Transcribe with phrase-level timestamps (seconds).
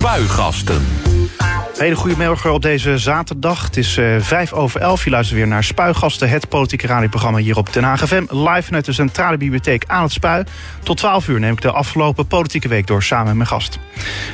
[0.00, 0.82] Spuigasten.
[1.76, 3.64] Hele goedemorgen op deze zaterdag.
[3.64, 5.04] Het is uh, vijf over elf.
[5.04, 8.10] Je luistert weer naar Spuigasten, het politieke radioprogramma hier op Den Haag.
[8.10, 10.44] Live vanuit de Centrale Bibliotheek aan het Spui.
[10.82, 13.78] Tot 12 uur neem ik de afgelopen politieke week door samen met mijn gast.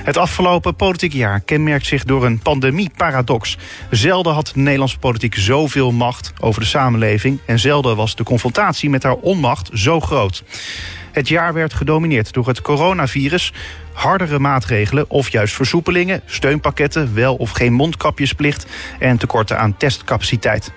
[0.04, 3.56] Het afgelopen politieke jaar kenmerkt zich door een pandemie-paradox.
[3.90, 7.38] Zelden had de Nederlandse politiek zoveel macht over de samenleving...
[7.46, 10.44] en zelden was de confrontatie met haar onmacht zo groot.
[11.16, 13.52] Het jaar werd gedomineerd door het coronavirus,
[13.96, 18.66] hardere maatregelen of juist versoepelingen, steunpakketten, wel of geen mondkapjesplicht
[18.98, 20.72] en tekorten aan testcapaciteit.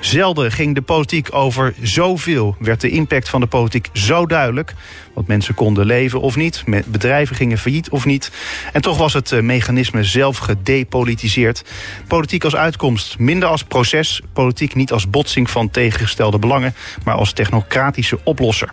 [0.00, 4.74] Zelden ging de politiek over zoveel, werd de impact van de politiek zo duidelijk.
[5.14, 8.30] Want mensen konden leven of niet, bedrijven gingen failliet of niet.
[8.72, 11.64] En toch was het eh, mechanisme zelf gedepolitiseerd.
[12.06, 14.20] Politiek als uitkomst, minder als proces.
[14.32, 18.70] Politiek niet als botsing van tegengestelde belangen, maar als technocratische oplosser.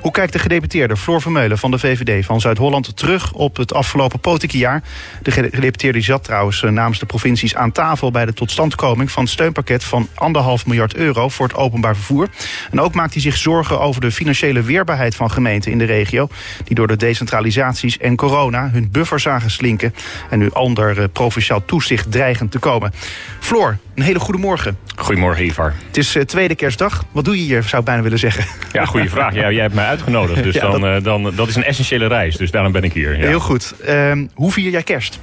[0.00, 4.20] Hoe kijkt de gedeputeerde Floor Vermeulen van de VVD van Zuid-Holland terug op het afgelopen
[4.20, 4.82] politieke jaar?
[5.22, 9.32] De gedeputeerde zat trouwens eh, namens de provincies aan tafel bij de totstandkoming van het
[9.32, 12.28] steunpakket van anderhalf miljard euro voor het openbaar vervoer.
[12.70, 16.28] En ook maakt hij zich zorgen over de financiële weerbaarheid van gemeenten in de regio.
[16.64, 19.94] Die door de decentralisaties en corona hun buffer zagen slinken.
[20.30, 22.92] En nu ander uh, provinciaal toezicht dreigen te komen.
[23.40, 24.78] Floor, een hele goede morgen.
[24.96, 25.74] Goedemorgen, Ivar.
[25.86, 27.04] Het is uh, tweede kerstdag.
[27.12, 28.44] Wat doe je hier, zou ik bijna willen zeggen?
[28.72, 29.34] Ja, goede vraag.
[29.34, 30.42] Ja, jij hebt mij uitgenodigd.
[30.42, 30.90] Dus dan, dat...
[30.90, 32.36] Uh, dan, dat is een essentiële reis.
[32.36, 33.18] Dus daarom ben ik hier.
[33.18, 33.26] Ja.
[33.26, 33.74] Heel goed.
[33.88, 35.20] Uh, hoe vier jij kerst?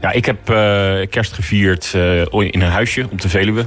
[0.00, 0.56] Ja, ik heb uh,
[1.10, 1.94] kerst gevierd
[2.30, 3.66] in een huisje op de Veluwe.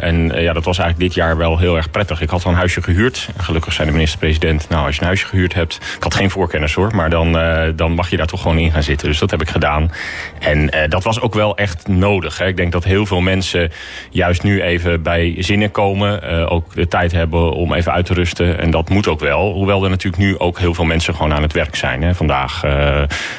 [0.00, 2.20] En ja, dat was eigenlijk dit jaar wel heel erg prettig.
[2.20, 3.28] Ik had al een huisje gehuurd.
[3.36, 5.74] Gelukkig zei de minister-president, nou als je een huisje gehuurd hebt...
[5.96, 7.32] ik had geen voorkennis hoor, maar dan,
[7.76, 9.08] dan mag je daar toch gewoon in gaan zitten.
[9.08, 9.90] Dus dat heb ik gedaan.
[10.38, 12.38] En dat was ook wel echt nodig.
[12.38, 12.46] Hè.
[12.46, 13.70] Ik denk dat heel veel mensen
[14.10, 16.48] juist nu even bij zinnen komen.
[16.48, 18.58] ook de tijd hebben om even uit te rusten.
[18.58, 19.52] En dat moet ook wel.
[19.52, 22.02] Hoewel er natuurlijk nu ook heel veel mensen gewoon aan het werk zijn.
[22.02, 22.14] Hè.
[22.14, 22.62] Vandaag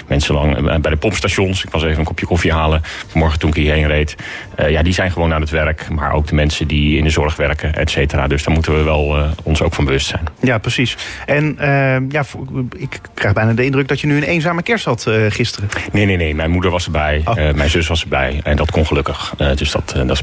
[0.07, 1.63] mensen lang bij de pompstations.
[1.63, 2.81] Ik was even een kopje koffie halen.
[3.07, 4.15] Vanmorgen toen ik hierheen reed.
[4.67, 5.89] Ja, die zijn gewoon aan het werk.
[5.89, 8.27] Maar ook de mensen die in de zorg werken, et cetera.
[8.27, 10.23] Dus daar moeten we wel ons ook van bewust zijn.
[10.41, 10.97] Ja, precies.
[11.25, 11.55] En
[12.09, 12.23] ja,
[12.77, 15.69] ik krijg bijna de indruk dat je nu een eenzame kerst had gisteren.
[15.91, 16.35] Nee, nee, nee.
[16.35, 17.21] Mijn moeder was erbij.
[17.25, 17.35] Oh.
[17.35, 18.39] mijn zus was erbij.
[18.43, 19.33] En dat kon gelukkig.
[19.55, 20.21] dus dat, dat is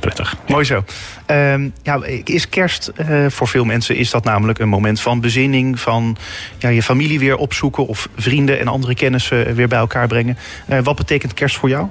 [0.48, 0.84] Mooi zo.
[1.26, 2.92] Ehm, ja, is kerst
[3.28, 5.80] voor veel mensen is dat namelijk een moment van bezinning.
[5.80, 6.16] Van
[6.58, 7.86] ja, je familie weer opzoeken.
[7.86, 10.38] Of vrienden en andere kennissen weer bij elkaar brengen.
[10.82, 11.88] wat betekent kerst voor jou?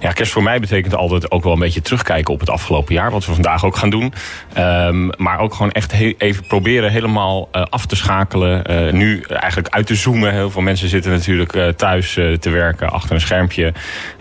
[0.00, 3.10] Ja, kerst voor mij betekent altijd ook wel een beetje terugkijken op het afgelopen jaar.
[3.10, 4.12] Wat we vandaag ook gaan doen.
[4.58, 8.62] Um, maar ook gewoon echt even proberen helemaal uh, af te schakelen.
[8.70, 10.32] Uh, nu eigenlijk uit te zoomen.
[10.32, 13.72] Heel veel mensen zitten natuurlijk uh, thuis te werken achter een schermpje.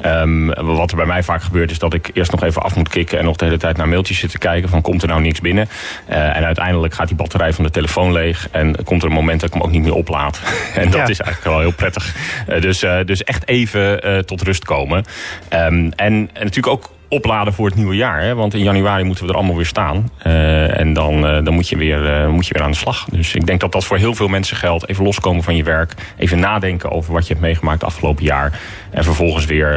[0.05, 2.89] Um, wat er bij mij vaak gebeurt is dat ik eerst nog even af moet
[2.89, 3.19] kicken.
[3.19, 4.69] En nog de hele tijd naar mailtjes zitten kijken.
[4.69, 5.69] Van komt er nou niks binnen?
[6.07, 8.47] en uiteindelijk gaat die batterij van de telefoon leeg.
[8.51, 10.41] En komt er een moment dat ik hem ook niet meer oplaad.
[10.75, 11.07] en dat ja.
[11.07, 12.15] is eigenlijk wel heel prettig.
[12.59, 15.05] dus, dus echt even tot rust komen.
[15.53, 18.21] Um, en, en natuurlijk ook opladen voor het nieuwe jaar.
[18.21, 18.35] Hè?
[18.35, 20.09] Want in januari moeten we er allemaal weer staan.
[20.27, 23.05] Uh, en dan, uh, dan moet, je weer, uh, moet je weer aan de slag.
[23.11, 24.89] Dus ik denk dat dat voor heel veel mensen geldt.
[24.89, 25.93] Even loskomen van je werk.
[26.17, 28.59] Even nadenken over wat je hebt meegemaakt het afgelopen jaar.
[28.89, 29.73] En vervolgens weer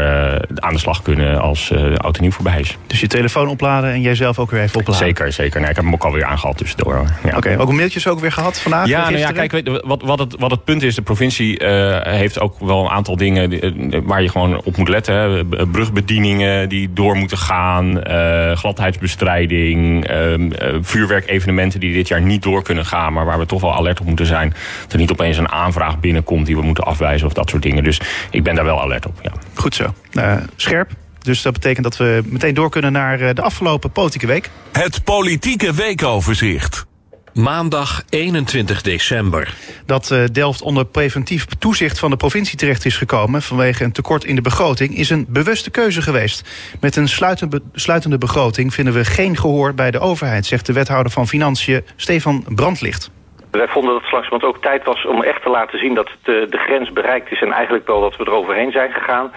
[0.54, 2.76] aan de slag kunnen als oud en nieuw voorbij is.
[2.87, 5.06] Dus je telefoon opladen en jijzelf ook weer even opladen?
[5.06, 5.60] Zeker, zeker.
[5.60, 6.94] Nee, ik heb hem ook alweer aangehad tussendoor.
[6.94, 7.28] Ja.
[7.28, 8.87] Oké, okay, ook mailtjes ook weer gehad vandaag?
[8.87, 11.65] Ja, nou ja kijk, weet, wat, wat, het, wat het punt is, de provincie
[12.03, 13.60] heeft ook wel een aantal dingen
[14.05, 15.15] waar je gewoon op moet letten.
[15.15, 15.44] Hè.
[15.66, 20.50] Brugbedieningen die door moeten gaan, uh, gladheidsbestrijding, uh,
[20.81, 24.06] vuurwerkevenementen die dit jaar niet door kunnen gaan, maar waar we toch wel alert op
[24.06, 24.55] moeten zijn.
[24.83, 27.84] Dat er niet opeens een aanvraag binnenkomt die we moeten afwijzen of dat soort dingen.
[27.84, 28.00] Dus
[28.31, 29.19] ik ben daar wel alert op.
[29.22, 29.33] Ja.
[29.55, 29.94] Goed zo.
[30.12, 30.91] Uh, scherp.
[31.19, 34.50] Dus dat betekent dat we meteen door kunnen naar de afgelopen politieke week.
[34.72, 36.87] Het politieke weekoverzicht.
[37.34, 39.55] Maandag 21 december.
[39.87, 44.25] Dat uh, Delft onder preventief toezicht van de provincie terecht is gekomen vanwege een tekort
[44.25, 46.49] in de begroting is een bewuste keuze geweest.
[46.81, 51.12] Met een sluitende, sluitende begroting vinden we geen gehoor bij de overheid, zegt de wethouder
[51.12, 53.11] van Financiën Stefan Brandlicht.
[53.51, 56.47] Wij vonden dat het langzamerhand ook tijd was om echt te laten zien dat de,
[56.51, 59.33] de grens bereikt is en eigenlijk wel dat we er overheen zijn gegaan.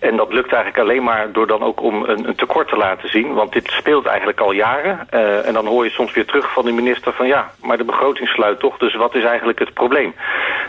[0.00, 3.08] En dat lukt eigenlijk alleen maar door dan ook om een, een tekort te laten
[3.08, 3.34] zien.
[3.34, 5.06] Want dit speelt eigenlijk al jaren.
[5.14, 7.84] Uh, en dan hoor je soms weer terug van de minister van ja, maar de
[7.84, 8.78] begroting sluit toch.
[8.78, 10.14] Dus wat is eigenlijk het probleem?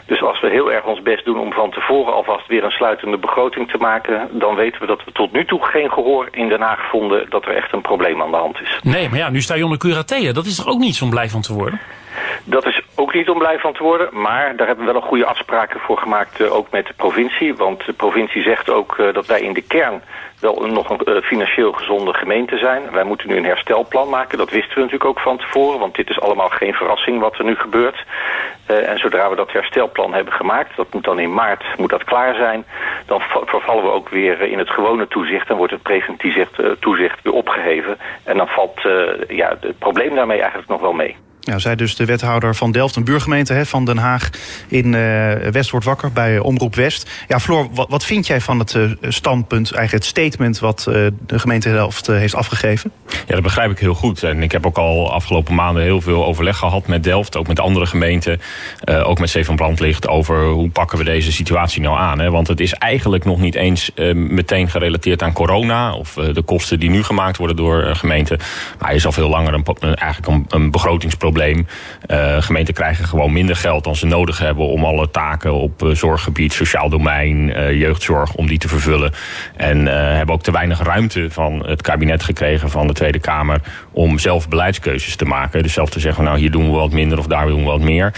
[0.05, 3.17] Dus als we heel erg ons best doen om van tevoren alvast weer een sluitende
[3.17, 4.27] begroting te maken...
[4.31, 7.45] dan weten we dat we tot nu toe geen gehoor in Den Haag vonden dat
[7.45, 8.79] er echt een probleem aan de hand is.
[8.83, 10.33] Nee, maar ja, nu sta je onder curatele.
[10.33, 11.79] Dat is toch ook niet zo blij van te worden?
[12.47, 15.07] Dat is ook niet om blij van te worden, maar daar hebben we wel een
[15.07, 17.55] goede afspraken voor gemaakt, uh, ook met de provincie.
[17.55, 20.01] Want de provincie zegt ook uh, dat wij in de kern
[20.39, 22.91] wel een, nog een uh, financieel gezonde gemeente zijn.
[22.91, 26.09] Wij moeten nu een herstelplan maken, dat wisten we natuurlijk ook van tevoren, want dit
[26.09, 28.05] is allemaal geen verrassing wat er nu gebeurt.
[28.65, 32.35] en zodra we dat herstelplan hebben gemaakt, dat moet dan in maart moet dat klaar
[32.35, 32.65] zijn,
[33.05, 36.49] dan vervallen we ook weer in het gewone toezicht en wordt het preventief
[36.79, 37.97] toezicht weer opgeheven.
[38.23, 38.81] En dan valt
[39.27, 41.15] ja, het probleem daarmee eigenlijk nog wel mee.
[41.45, 44.29] Ja, zij dus de wethouder van Delft, een buurgemeente van Den Haag
[44.67, 47.09] in uh, West wordt wakker bij Omroep West.
[47.27, 50.83] Ja, Floor, wat, wat vind jij van het uh, standpunt, eigenlijk het statement wat
[51.25, 52.91] de gemeente Delft heeft afgegeven?
[53.07, 54.23] Ja, dat begrijp ik heel goed.
[54.23, 57.59] En ik heb ook al afgelopen maanden heel veel overleg gehad met Delft, ook met
[57.59, 58.41] andere gemeenten,
[59.03, 62.31] ook met Stefan Brandlicht, over hoe pakken we deze situatie nou aan.
[62.31, 66.89] Want het is eigenlijk nog niet eens meteen gerelateerd aan corona of de kosten die
[66.89, 68.37] nu gemaakt worden door gemeenten.
[68.79, 73.33] Maar hij is al veel langer een, eigenlijk een, een begrotingsprobleem Uh, gemeenten krijgen gewoon
[73.33, 77.79] minder geld dan ze nodig hebben om alle taken op uh, zorggebied, sociaal domein, uh,
[77.79, 79.13] jeugdzorg, om die te vervullen.
[79.55, 83.61] En hebben ook te weinig ruimte van het kabinet gekregen van de Tweede Kamer
[83.95, 85.63] om zelf beleidskeuzes te maken.
[85.63, 87.81] Dus zelf te zeggen, nou hier doen we wat minder of daar doen we wat
[87.81, 88.13] meer.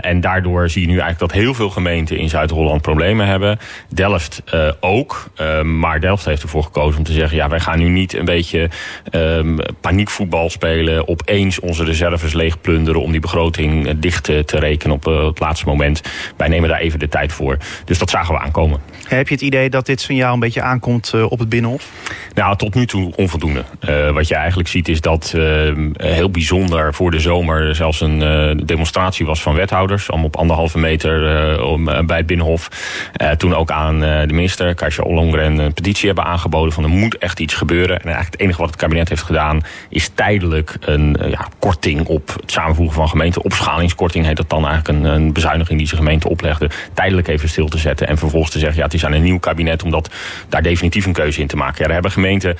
[0.00, 3.58] en daardoor zie je nu eigenlijk dat heel veel gemeenten in Zuid-Holland problemen hebben.
[3.88, 4.42] Delft
[4.80, 5.30] ook.
[5.64, 8.70] maar Delft heeft ervoor gekozen om te zeggen, ja wij gaan nu niet een beetje
[9.10, 14.96] ehm, paniekvoetbal spelen, opeens onze reserves leeg plunderen om die begroting eh, dicht te rekenen
[14.96, 16.02] op eh, het laatste moment.
[16.36, 17.56] Wij nemen daar even de tijd voor.
[17.84, 18.80] Dus dat zagen we aankomen.
[19.08, 21.88] Heb je het idee dat dit signaal een beetje aankomt eh, op het Binnenhof?
[22.34, 23.64] Nou, tot nu toe onvoldoende.
[24.12, 28.64] Wat je eigenlijk ziet is dat uh, heel bijzonder voor de zomer zelfs een uh,
[28.64, 30.10] demonstratie was van wethouders.
[30.10, 32.68] Om op anderhalve meter om, bij het Binnenhof.
[33.36, 37.40] toen ook aan de minister, Kajsa Ollongren, een petitie hebben aangeboden van er moet echt
[37.40, 37.96] iets gebeuren.
[37.96, 42.34] En eigenlijk het enige wat het kabinet heeft gedaan is tijdelijk een ja, korting op
[42.40, 43.44] het samenvoegen van gemeenten.
[43.44, 46.70] Opschalingskorting heet dat dan eigenlijk een, een bezuiniging die ze gemeente oplegde.
[46.94, 49.38] Tijdelijk even stil te zetten en vervolgens te zeggen ja het is aan een nieuw
[49.38, 50.10] kabinet om dat,
[50.48, 51.76] daar definitief een keuze in te maken.
[51.78, 52.56] Ja, daar hebben gemeenten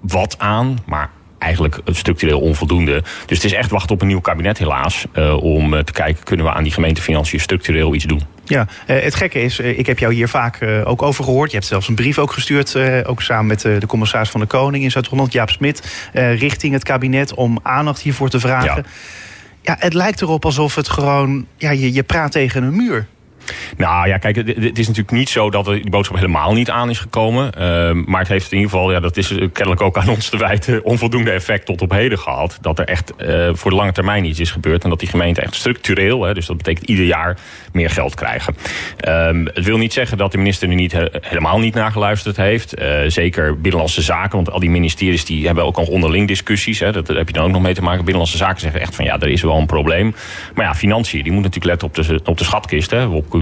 [0.00, 3.02] wat aan, maar eigenlijk structureel onvoldoende.
[3.26, 5.04] Dus het is echt wachten op een nieuw kabinet helaas.
[5.14, 8.22] Uh, om uh, te kijken, kunnen we aan die gemeentefinanciën structureel iets doen.
[8.44, 11.50] Ja, uh, het gekke is, ik heb jou hier vaak ook over gehoord.
[11.50, 12.76] Je hebt zelfs een brief ook gestuurd,
[13.06, 17.34] ook samen met de commissaris van de Koning in Zuid-Holland, Jaap Smit, richting het kabinet
[17.34, 18.84] om aandacht hiervoor te vragen.
[18.84, 18.90] Ja.
[19.62, 23.06] ja, het lijkt erop alsof het gewoon, ja, je, je praat tegen een muur.
[23.76, 26.98] Nou ja, kijk, het is natuurlijk niet zo dat die boodschap helemaal niet aan is
[26.98, 27.52] gekomen.
[27.58, 30.36] Uh, maar het heeft in ieder geval, ja, dat is kennelijk ook aan ons te
[30.36, 32.58] wijten, onvoldoende effect tot op heden gehad.
[32.60, 34.84] Dat er echt uh, voor de lange termijn iets is gebeurd.
[34.84, 37.38] En dat die gemeenten echt structureel, hè, dus dat betekent ieder jaar
[37.72, 38.56] meer geld krijgen.
[39.08, 42.80] Um, het wil niet zeggen dat de minister nu niet helemaal niet naar geluisterd heeft.
[42.80, 46.78] Uh, zeker Binnenlandse Zaken, want al die ministeries die hebben ook al onderling discussies.
[46.78, 47.98] Hè, dat, heb je dan ook nog mee te maken.
[47.98, 50.14] Binnenlandse Zaken zeggen echt van ja, er is wel een probleem.
[50.54, 52.90] Maar ja, financiën, die moeten natuurlijk letten op de, op de schatkist.
[52.90, 53.39] Hè, op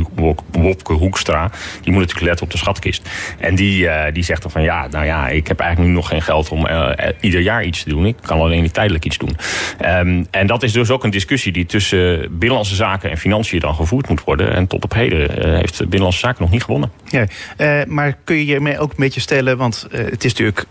[0.52, 1.50] Wopke Hoekstra.
[1.80, 3.08] Die moet natuurlijk letten op de schatkist.
[3.38, 6.08] En die, uh, die zegt dan van ja, nou ja, ik heb eigenlijk nu nog
[6.08, 6.90] geen geld om uh,
[7.20, 8.06] ieder jaar iets te doen.
[8.06, 9.36] Ik kan alleen tijdelijk iets doen.
[9.84, 13.74] Um, en dat is dus ook een discussie die tussen Binnenlandse Zaken en Financiën dan
[13.74, 14.54] gevoerd moet worden.
[14.54, 16.90] En tot op heden uh, heeft Binnenlandse Zaken nog niet gewonnen.
[17.04, 17.26] Ja,
[17.86, 20.66] maar kun je je ook een beetje stellen, want het is natuurlijk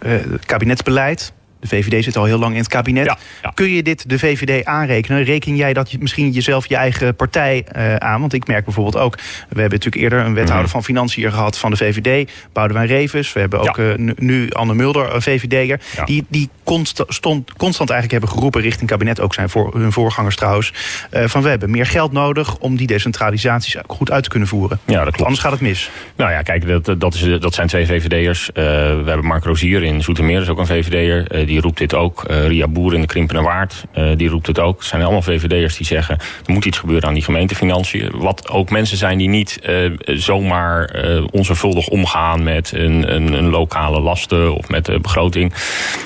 [0.45, 1.33] kabinetsbeleid.
[1.59, 3.15] De VVD zit al heel lang in het kabinet.
[3.53, 5.23] Kun je dit de VVD aanrekenen?
[5.23, 8.19] Reken jij dat je misschien jezelf je eigen partij uh, aan?
[8.19, 9.15] Want ik merk bijvoorbeeld ook...
[9.15, 9.21] we
[9.59, 10.71] hebben natuurlijk eerder een wethouder mhm.
[10.71, 12.31] van Financiën gehad van de VVD.
[12.53, 13.33] Boudewijn Revens.
[13.33, 13.97] We hebben ook ja.
[13.97, 15.79] uh, nu Anne Mulder, een VVD'er.
[16.05, 19.19] Die, die const, stond, constant eigenlijk hebben geroepen richting kabinet.
[19.19, 20.73] Ook zijn voor, hun voorgangers trouwens.
[21.11, 24.79] Uh, van we hebben meer geld nodig om die decentralisaties goed uit te kunnen voeren.
[24.85, 25.21] Ja, dat klopt.
[25.21, 25.89] Anders gaat het mis.
[26.15, 28.49] Nou ja, kijk, dat, dat, is, dat zijn twee VVD'ers.
[28.53, 28.61] we
[29.05, 32.25] hebben Mark Rozier in Zoetermeer, dat is ook een VVD'er die roept dit ook.
[32.29, 34.77] Uh, Ria Boer in de Krimpende Waard, uh, die roept het ook.
[34.77, 36.17] Het zijn allemaal VVD'ers die zeggen...
[36.45, 38.11] er moet iets gebeuren aan die gemeentefinanciën.
[38.13, 39.59] Wat ook mensen zijn die niet
[40.03, 40.89] zomaar
[41.31, 42.43] onzorgvuldig omgaan...
[42.43, 45.53] met een, een, een, lokale lasten of met de begroting.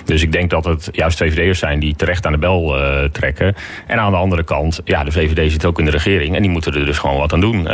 [0.05, 2.75] Dus ik denk dat het juist VVD'ers zijn die terecht aan de bel
[3.12, 3.55] trekken.
[3.88, 6.36] En aan de andere kant, ja, de VVD zit ook in de regering...
[6.36, 7.67] en die moeten er dus gewoon wat aan doen.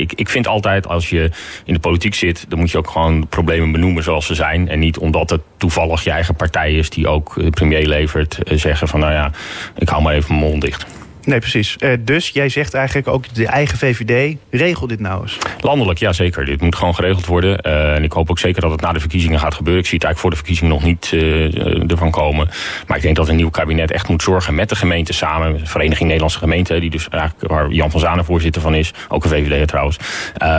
[0.00, 1.30] ik, ik vind altijd, als je
[1.64, 2.44] in de politiek zit...
[2.48, 4.68] dan moet je ook gewoon problemen benoemen zoals ze zijn...
[4.68, 8.88] en niet omdat het toevallig je eigen partij is die ook premier levert, eh, zeggen
[8.88, 9.30] van nou ja,
[9.76, 10.86] ik hou maar even mijn mond dicht.
[11.28, 11.76] Nee, precies.
[11.78, 15.38] Uh, dus jij zegt eigenlijk ook de eigen VVD, regel dit nou eens.
[15.60, 16.44] Landelijk, ja zeker.
[16.44, 17.58] Dit moet gewoon geregeld worden.
[17.66, 19.82] Uh, en ik hoop ook zeker dat het na de verkiezingen gaat gebeuren.
[19.82, 22.48] Ik zie het eigenlijk voor de verkiezingen nog niet uh, ervan komen.
[22.86, 25.58] Maar ik denk dat een nieuw kabinet echt moet zorgen met de gemeente samen.
[25.58, 28.92] De Vereniging Nederlandse Gemeenten, die dus eigenlijk, waar Jan van Zanen voorzitter van is.
[29.08, 29.96] Ook een VVD trouwens.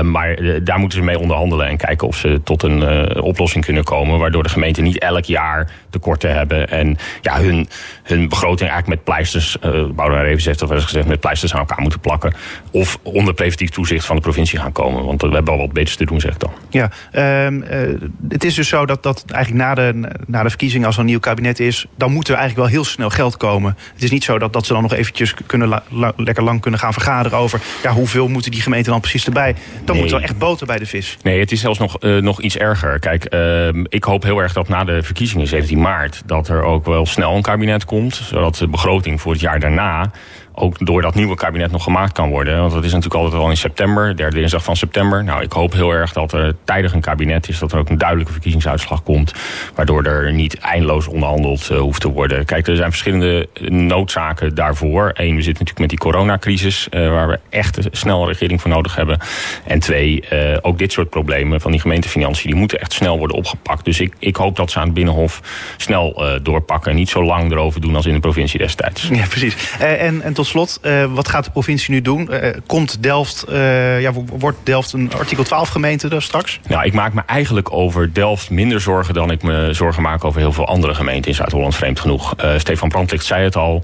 [0.03, 4.19] maar daar moeten ze mee onderhandelen en kijken of ze tot een oplossing kunnen komen.
[4.19, 6.69] Waardoor de gemeenten niet elk jaar tekorten hebben.
[6.69, 7.69] En ja, hun,
[8.03, 11.19] hun begroting eigenlijk met pleisters, uh, Boudewijn even zegt heeft al wel eens gezegd met
[11.19, 12.33] pleisters aan elkaar moeten plakken.
[12.71, 15.05] Of onder preventief toezicht van de provincie gaan komen.
[15.05, 16.51] Want we hebben al wat beters te doen, zeg ik dan.
[16.69, 17.79] Ja, ehm, eh,
[18.29, 21.07] het is dus zo dat, dat eigenlijk na de, na de verkiezingen, als er een
[21.07, 23.77] nieuw kabinet is, dan moet er eigenlijk wel heel snel geld komen.
[23.93, 26.61] Het is niet zo dat, dat ze dan nog eventjes kunnen la- la- lekker lang
[26.61, 29.53] kunnen gaan vergaderen over ja, hoeveel moeten die gemeenten dan precies erbij.
[29.53, 29.95] Dan Nee.
[30.03, 31.17] moet er wel echt boter bij de vis.
[31.23, 32.99] Nee, het is zelfs nog, eh, nog iets erger.
[32.99, 36.21] Kijk, ehm, ik hoop heel erg dat na de verkiezingen 17 maart...
[36.25, 38.15] dat er ook wel snel een kabinet komt.
[38.15, 40.11] Zodat de begroting voor het jaar daarna
[40.53, 42.59] ook door dat nieuwe kabinet nog gemaakt kan worden.
[42.59, 45.23] Want dat is natuurlijk altijd al in september, derde dinsdag van september.
[45.23, 47.59] Nou, ik hoop heel erg dat er tijdig een kabinet is...
[47.59, 49.33] dat er ook een duidelijke verkiezingsuitslag komt...
[49.75, 52.45] waardoor er niet eindeloos onderhandeld eh, hoeft te worden.
[52.45, 55.11] Kijk, er zijn verschillende noodzaken daarvoor.
[55.13, 56.89] Eén, we zitten natuurlijk met die coronacrisis...
[56.89, 59.19] eh, waar we echt een snelle regering voor nodig hebben.
[59.65, 62.49] En twee, eh, ook dit soort problemen van die gemeentefinanciën...
[62.49, 63.85] die moeten echt snel worden opgepakt.
[63.85, 65.41] Dus ik, ik hoop dat ze aan het Binnenhof
[65.77, 66.91] snel doorpakken...
[66.91, 69.07] en niet zo lang erover doen als in de provincie destijds.
[69.11, 69.77] Ja, precies.
[69.79, 72.31] En, en tot slot, eh, wat gaat de provincie nu doen?
[72.31, 76.60] Eh, komt Delft, eh, ja, wordt Delft een artikel 12 gemeente dus straks?
[76.67, 80.39] Nou, ik maak me eigenlijk over Delft minder zorgen dan ik me zorgen maak over
[80.39, 82.34] heel veel andere gemeenten in Zuid-Holland, vreemd genoeg.
[82.58, 83.84] Stefan Brandlicht zei het al,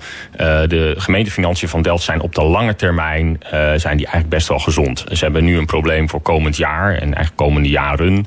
[0.67, 3.39] de gemeentefinanciën van Delft zijn op de lange termijn
[3.75, 5.05] zijn die eigenlijk best wel gezond.
[5.11, 8.25] Ze hebben nu een probleem voor komend jaar en eigenlijk komende jaren.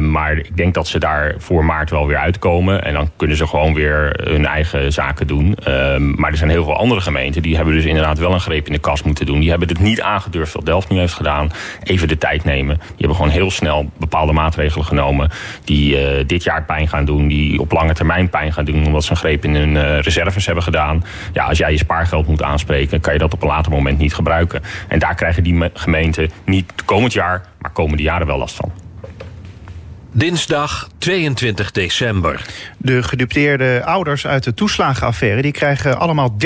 [0.00, 3.46] Maar ik denk dat ze daar voor maart wel weer uitkomen en dan kunnen ze
[3.46, 5.56] gewoon weer hun eigen zaken doen.
[6.16, 8.72] Maar er zijn heel veel andere gemeenten die hebben dus inderdaad wel een greep in
[8.72, 9.40] de kas moeten doen.
[9.40, 11.50] Die hebben het niet aangedurfd wat Delft nu heeft gedaan.
[11.82, 12.76] Even de tijd nemen.
[12.78, 15.30] Die hebben gewoon heel snel bepaalde maatregelen genomen.
[15.64, 17.28] Die eh, dit jaar pijn gaan doen.
[17.28, 18.86] Die op lange termijn pijn gaan doen.
[18.86, 21.04] Omdat ze een greep in hun eh, reserves hebben gedaan.
[21.32, 23.00] Ja, als jij je spaargeld moet aanspreken.
[23.00, 24.62] kan je dat op een later moment niet gebruiken.
[24.88, 27.42] En daar krijgen die me- gemeenten niet komend jaar.
[27.58, 28.85] maar komende jaren wel last van.
[30.16, 32.46] Dinsdag 22 december.
[32.78, 35.42] De gedupeerde ouders uit de toeslagenaffaire...
[35.42, 36.36] die krijgen allemaal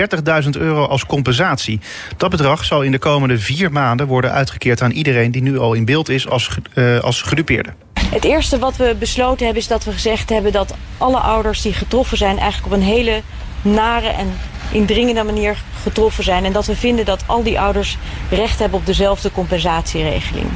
[0.44, 1.80] 30.000 euro als compensatie.
[2.16, 5.30] Dat bedrag zal in de komende vier maanden worden uitgekeerd aan iedereen...
[5.30, 7.72] die nu al in beeld is als, eh, als gedupeerde.
[8.10, 11.72] Het eerste wat we besloten hebben is dat we gezegd hebben dat alle ouders die
[11.72, 13.22] getroffen zijn eigenlijk op een hele
[13.62, 14.38] nare en
[14.72, 16.44] indringende manier getroffen zijn.
[16.44, 17.98] En dat we vinden dat al die ouders
[18.30, 20.46] recht hebben op dezelfde compensatieregeling.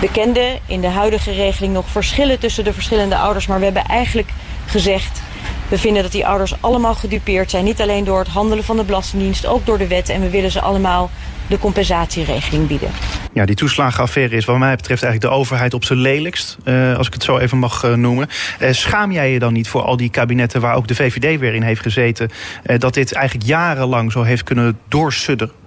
[0.00, 3.84] We kenden in de huidige regeling nog verschillen tussen de verschillende ouders, maar we hebben
[3.84, 4.28] eigenlijk
[4.66, 5.22] gezegd
[5.68, 7.64] we vinden dat die ouders allemaal gedupeerd zijn.
[7.64, 10.08] Niet alleen door het handelen van de Belastingdienst, ook door de wet.
[10.08, 11.10] En we willen ze allemaal
[11.48, 12.90] de compensatieregeling bieden.
[13.32, 16.56] Ja, die toeslagenaffaire is wat mij betreft eigenlijk de overheid op zijn lelijkst.
[16.64, 18.28] eh, als ik het zo even mag eh, noemen.
[18.58, 21.54] Eh, schaam jij je dan niet voor al die kabinetten waar ook de VVD weer
[21.54, 22.30] in heeft gezeten...
[22.78, 25.65] dat dit eigenlijk jarenlang zo heeft kunnen doorsudderen?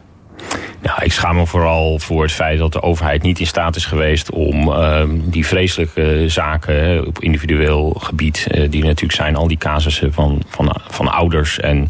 [0.81, 3.85] Ja, ik schaam me vooral voor het feit dat de overheid niet in staat is
[3.85, 9.57] geweest om ehm, die vreselijke zaken op individueel gebied, eh, die natuurlijk zijn, al die
[9.57, 11.87] casussen van, van, van ouders en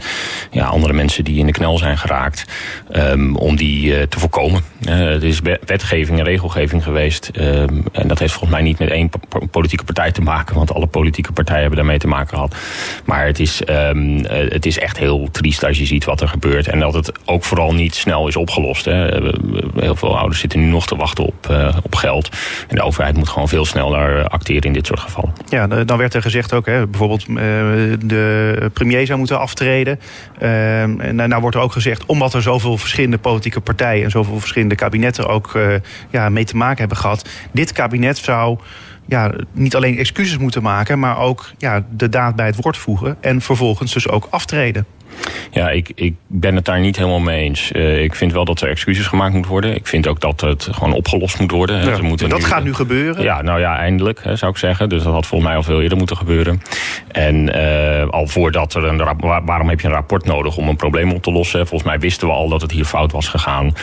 [0.51, 2.45] ja, andere mensen die in de knel zijn geraakt,
[2.91, 4.61] ehm, om die eh, te voorkomen.
[4.85, 8.79] Eh, er is we- wetgeving en regelgeving geweest ehm, en dat heeft volgens mij niet
[8.79, 12.29] met één po- politieke partij te maken, want alle politieke partijen hebben daarmee te maken
[12.29, 12.55] gehad.
[13.05, 13.89] Maar het is, eh,
[14.29, 17.43] het is echt heel triest als je ziet wat er gebeurt en dat het ook
[17.43, 18.77] vooral niet snel is opgelost.
[18.83, 19.37] We-
[19.79, 22.29] Heel veel ouders zitten nu nog te wachten op, eh, op geld.
[22.67, 25.33] En de overheid moet gewoon veel sneller acteren in dit soort gevallen.
[25.49, 27.35] Ja, dan werd er gezegd ook, hè, bijvoorbeeld eh,
[27.99, 29.99] de premier zou moeten aftreden.
[30.39, 34.03] En nou wordt er ook gezegd, omdat er zoveel verschillende politieke partijen...
[34.03, 35.67] en zoveel verschillende kabinetten ook eh,
[36.09, 37.29] ja, mee te maken hebben gehad...
[37.51, 38.57] dit kabinet zou
[39.05, 40.99] ja, niet alleen excuses moeten maken...
[40.99, 44.85] maar ook ja, de daad bij het woord voegen en vervolgens dus ook aftreden.
[45.51, 47.71] Ja, ik, ik ben het daar niet helemaal mee eens.
[47.71, 49.75] Eh, ik vind wel dat er excuses gemaakt moet worden.
[49.75, 51.85] Ik vind ook dat het gewoon opgelost moet worden.
[51.85, 53.23] Ja, Ze moeten dat gaat nu gebeuren.
[53.23, 54.89] Ja, nou ja, eindelijk hè, zou ik zeggen.
[54.89, 56.61] Dus dat had volgens mij al veel eerder moeten gebeuren.
[57.11, 58.97] En eh, al voordat er een
[59.45, 61.67] waarom heb je een rapport nodig om een probleem op te lossen?
[61.67, 63.73] Volgens mij wisten we al dat het hier fout was gegaan.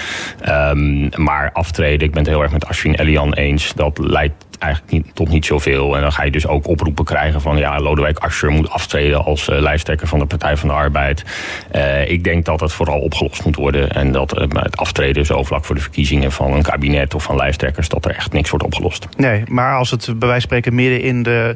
[0.41, 3.73] Ehm, maar aftreden, ik ben het heel erg met Ashwin Elian eens.
[3.75, 5.97] Dat leidt eigenlijk niet, tot niet zoveel.
[5.97, 9.49] En dan ga je dus ook oproepen krijgen van ja, Lodewijk Asscher moet aftreden als
[9.49, 11.25] eh, lijsttrekker van de Partij van de Arbeid.
[11.71, 13.91] Eh, ik denk dat het vooral opgelost moet worden.
[13.91, 17.37] En dat eh, het aftreden zo vlak voor de verkiezingen van een kabinet of van
[17.37, 19.07] lijsttrekkers, dat er echt niks wordt opgelost.
[19.17, 21.55] Nee, maar als het bij wijze van spreken midden in de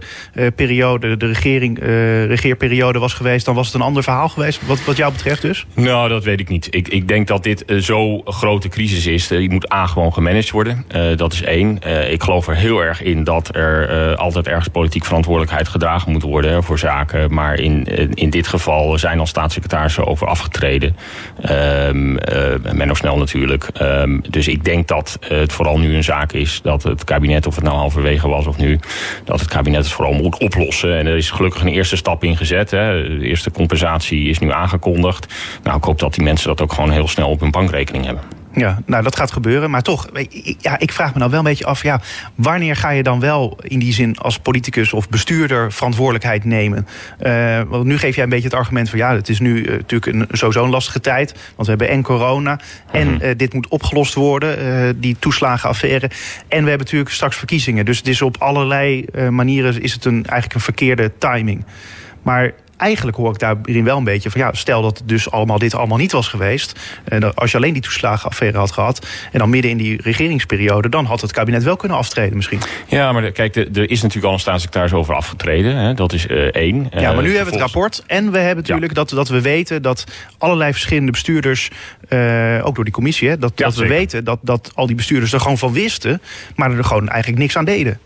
[0.55, 1.79] periode, de regering,
[2.27, 5.67] regeerperiode was geweest, dan was het een ander verhaal geweest, wat, wat jou betreft dus?
[5.75, 6.75] Nou, dat weet ik niet.
[6.75, 9.29] Ik, ik denk dat dit zo'n grote crisis is.
[9.29, 10.85] Die moet A, gewoon gemanaged worden.
[11.17, 11.79] Dat is één.
[12.11, 16.63] Ik geloof er heel erg in dat er altijd ergens politiek verantwoordelijkheid gedragen moet worden
[16.63, 17.35] voor zaken.
[17.35, 20.97] Maar in, in dit geval zijn al staatssecretarissen over afgetreden.
[21.51, 22.19] Um,
[22.73, 23.69] Menno Snel natuurlijk.
[23.83, 27.55] Um, dus ik denk dat het vooral nu een zaak is dat het kabinet, of
[27.55, 28.79] het nou halverwege was of nu,
[29.25, 30.99] dat het kabinet het vooral moet oplossen.
[30.99, 32.71] En er is gelukkig een eerste stap in gezet.
[32.71, 33.19] Hè.
[33.19, 35.35] De eerste compensatie is nu aangekondigd.
[35.63, 38.40] Nou, ik hoop dat die mensen dat ook gewoon heel snel op hun bankrekening hebben.
[38.55, 39.71] Ja, nou dat gaat gebeuren.
[39.71, 40.09] Maar toch,
[40.59, 41.83] ja, ik vraag me nou wel een beetje af...
[41.83, 42.01] Ja,
[42.35, 46.87] wanneer ga je dan wel in die zin als politicus of bestuurder verantwoordelijkheid nemen?
[47.21, 48.99] Uh, want nu geef jij een beetje het argument van...
[48.99, 51.33] ja, het is nu uh, natuurlijk een, sowieso een lastige tijd.
[51.33, 52.61] Want we hebben en corona
[52.93, 56.11] en uh, dit moet opgelost worden, die toeslagenaffaire.
[56.49, 57.85] En we hebben natuurlijk straks verkiezingen.
[57.85, 61.65] Dus het is op allerlei manieren is het een, eigenlijk een verkeerde timing.
[62.23, 65.75] Maar eigenlijk hoor ik daarin wel een beetje van ja, stel dat dus allemaal dit
[65.75, 67.01] allemaal niet was geweest.
[67.05, 69.07] En eh, als je alleen die toeslagenaffaire had gehad.
[69.33, 72.61] En dan midden in die regeringsperiode, dan had het kabinet wel kunnen aftreden misschien.
[72.87, 75.77] Ja, maar kijk, er is natuurlijk al een staatssecretaris over afgetreden.
[75.77, 75.95] Hè?
[75.95, 76.89] Dat is uh, één.
[76.91, 78.03] Ja, maar nu uh, hebben we het rapport.
[78.07, 80.05] En we hebben natuurlijk dat, dat we weten dat
[80.39, 81.71] allerlei verschillende bestuurders,
[82.09, 84.97] uh, ook door die commissie, hè, dat, ja, dat we weten dat, dat al die
[84.97, 86.23] bestuurders er gewoon van wisten,
[86.57, 87.99] maar er gewoon eigenlijk niks aan deden.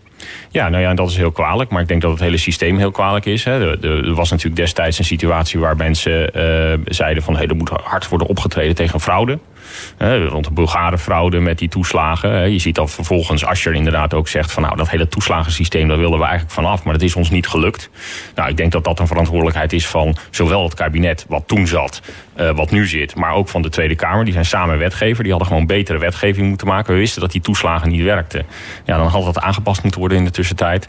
[0.51, 1.71] Ja, nou ja, dat is heel kwalijk.
[1.71, 3.45] Maar ik denk dat het hele systeem heel kwalijk is.
[3.45, 3.83] Hè.
[3.87, 7.37] Er, was natuurlijk destijds een situatie waar mensen uh, zeiden van...
[7.37, 9.39] Hey, er moet hard worden opgetreden tegen fraude
[10.29, 12.53] rond de Bulgare fraude met die toeslagen.
[12.53, 16.19] je ziet dat vervolgens Asscher inderdaad ook zegt van nou dat hele toeslagensysteem daar willen
[16.19, 17.91] we eigenlijk vanaf, maar dat is ons niet gelukt.
[18.35, 22.03] Nou, ik denk dat dat een verantwoordelijkheid is van zowel het kabinet wat toen zat,
[22.37, 24.25] uh, wat nu zit, maar ook van de Tweede Kamer.
[24.25, 26.93] Die zijn samen wetgever, die hadden gewoon betere wetgeving moeten maken.
[26.95, 28.47] We wisten dat die toeslagen niet werkten.
[28.85, 30.89] Ja, dan had dat aangepast moeten worden in de tussentijd.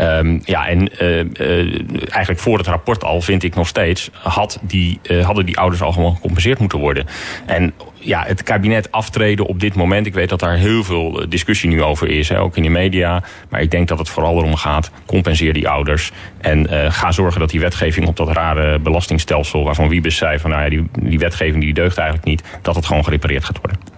[0.00, 4.58] Um, ja, en uh, uh, eigenlijk voor het rapport al vind ik nog steeds had
[4.62, 7.06] die, hadden die ouders al gewoon gecompenseerd moeten worden.
[7.46, 7.74] En
[8.04, 10.06] ja, het kabinet aftreden op dit moment.
[10.06, 13.22] Ik weet dat daar heel veel eh, discussie nu over is, ook in de media.
[13.48, 16.12] Maar ik denk dat het vooral erom gaat, compenseer die ouders.
[16.40, 19.64] En uh, ga zorgen dat die wetgeving op dat rare belastingstelsel...
[19.64, 22.42] waarvan Wiebes zei van nou ja, die, die wetgeving die deugt eigenlijk niet...
[22.62, 23.93] dat het gewoon gerepareerd gaat worden.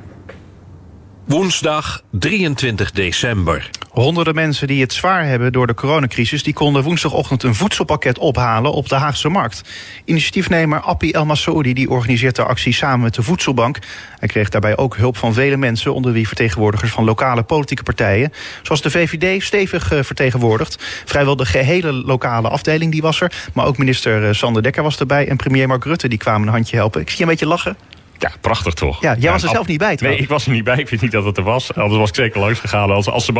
[1.26, 3.70] Woensdag 23 december.
[3.90, 6.42] Honderden mensen die het zwaar hebben door de coronacrisis...
[6.42, 9.62] die konden woensdagochtend een voedselpakket ophalen op de Haagse Markt.
[10.04, 13.78] Initiatiefnemer Appie El Masoudi die organiseert de actie samen met de Voedselbank.
[14.18, 15.94] Hij kreeg daarbij ook hulp van vele mensen...
[15.94, 18.32] onder wie vertegenwoordigers van lokale politieke partijen.
[18.62, 21.02] Zoals de VVD stevig uh, vertegenwoordigd.
[21.04, 23.32] Vrijwel de gehele lokale afdeling die was er.
[23.54, 25.28] Maar ook minister eh, Sander Dekker was erbij...
[25.28, 27.00] en premier Mark Rutte die kwamen een handje helpen.
[27.00, 27.76] Ik zie een beetje lachen.
[28.18, 29.00] Ja, prachtig toch?
[29.00, 30.08] Ja, jij was er zelf niet bij, toch?
[30.08, 30.78] Nee, ik was er niet bij.
[30.78, 31.74] Ik vind niet dat het er was.
[31.74, 32.90] Anders was ik zeker langs gegaan.
[32.90, 33.32] Als, als ze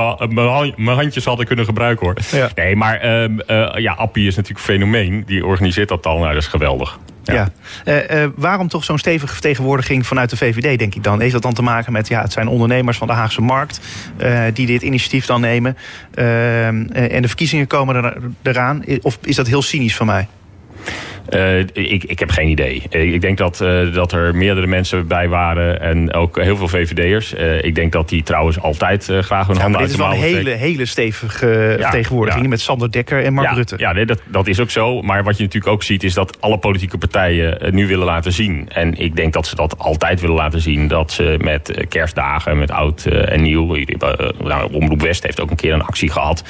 [0.76, 2.16] mijn handjes hadden kunnen gebruiken, hoor.
[2.30, 2.50] Ja.
[2.54, 5.22] Nee, maar um, uh, ja, Appie is natuurlijk een fenomeen.
[5.26, 6.18] Die organiseert dat dan.
[6.18, 6.98] Nou, dat is geweldig.
[7.24, 7.34] Ja.
[7.34, 7.48] ja.
[8.10, 11.20] Uh, uh, waarom toch zo'n stevige vertegenwoordiging vanuit de VVD, denk ik dan?
[11.20, 13.80] Heeft dat dan te maken met, ja, het zijn ondernemers van de Haagse markt...
[14.18, 15.76] Uh, die dit initiatief dan nemen.
[16.14, 18.84] en de verkiezingen komen er, eraan.
[19.02, 20.28] Of is dat heel cynisch van mij?
[21.30, 22.82] Uh, ik, ik heb geen idee.
[22.90, 26.68] Uh, ik denk dat, uh, dat er meerdere mensen bij waren en ook heel veel
[26.68, 27.32] VVD'ers.
[27.60, 30.34] ik denk dat die trouwens altijd graag hun ja, handen uit de mouwen Dit is
[30.34, 32.48] wel een hele, hele stevige ja, vertegenwoordiging ja.
[32.48, 33.74] met Sander Dekker en Mark Rutte.
[33.78, 35.02] Ja, nee, dat, dat is ook zo.
[35.02, 38.68] Maar wat je natuurlijk ook ziet is dat alle politieke partijen nu willen laten zien.
[38.68, 40.88] En ik denk dat ze dat altijd willen laten zien.
[40.88, 43.76] Dat ze met kerstdagen, met oud en nieuw.
[44.38, 46.44] Nou, Omroep West heeft ook een keer een actie gehad.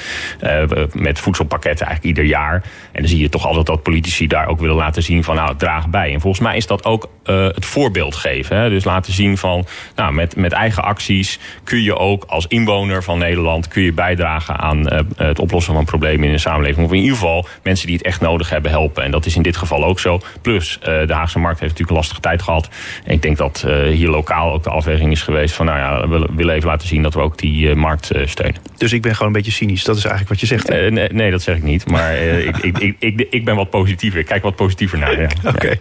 [0.93, 2.55] met voedselpakketten eigenlijk ieder jaar.
[2.93, 5.57] En dan zie je toch altijd dat politici daar ook willen laten zien van nou,
[5.57, 6.13] draag bij.
[6.13, 8.57] En volgens mij is dat ook uh, het voorbeeld geven.
[8.57, 8.69] Hè?
[8.69, 13.19] Dus laten zien van nou, met, met eigen acties kun je ook als inwoner van
[13.19, 16.87] Nederland kun je bijdragen aan uh, het oplossen van problemen in de samenleving.
[16.87, 19.03] Of in ieder geval mensen die het echt nodig hebben helpen.
[19.03, 20.21] En dat is in dit geval ook zo.
[20.43, 22.69] Plus, uh, de Haagse markt heeft natuurlijk een lastige tijd gehad.
[23.05, 26.29] En ik denk dat hier lokaal ook de afweging is geweest van nou ja, we
[26.37, 28.61] willen even laten zien dat we ook die markt steunen.
[28.77, 29.85] Dus ik ben gewoon een beetje cynisch.
[29.85, 30.69] Dat is eigenlijk wat je zegt.
[30.69, 31.91] Nee, nee, dat zeg ik niet.
[31.91, 34.21] Maar ik, ik, ik, ik, ik ben wat positiever.
[34.21, 35.21] Ik kijk wat positiever naar.
[35.21, 35.29] Ja.
[35.55, 35.79] Oké.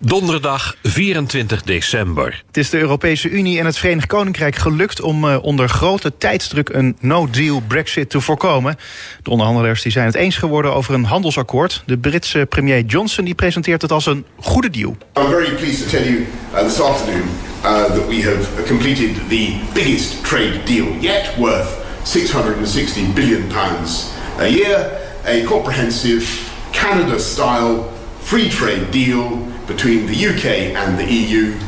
[0.00, 2.42] Donderdag 24 december.
[2.46, 6.68] Het is de Europese Unie en het Verenigd Koninkrijk gelukt om uh, onder grote tijdsdruk
[6.68, 8.76] een no-deal Brexit te voorkomen.
[9.22, 11.82] De onderhandelaars die zijn het eens geworden over een handelsakkoord.
[11.86, 14.96] De Britse premier Johnson die presenteert het als een goede deal.
[15.18, 17.28] I'm very pleased to tell you uh, this afternoon
[17.64, 21.68] uh, that we have completed the biggest trade deal yet worth
[22.02, 24.04] 660 billion pounds
[24.38, 24.90] a year.
[25.26, 26.26] A comprehensive
[26.72, 27.84] Canada-style
[28.22, 31.58] free trade deal between the UK and the EU,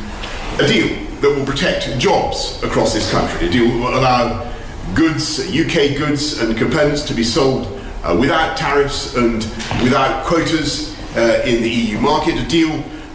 [0.59, 0.87] a deal
[1.21, 4.53] that will protect jobs across this country, a deal that will allow
[4.93, 7.67] goods, UK goods and components to be sold
[8.03, 9.43] uh, without tariffs and
[9.83, 12.69] without quotas uh, in the EU market, a deal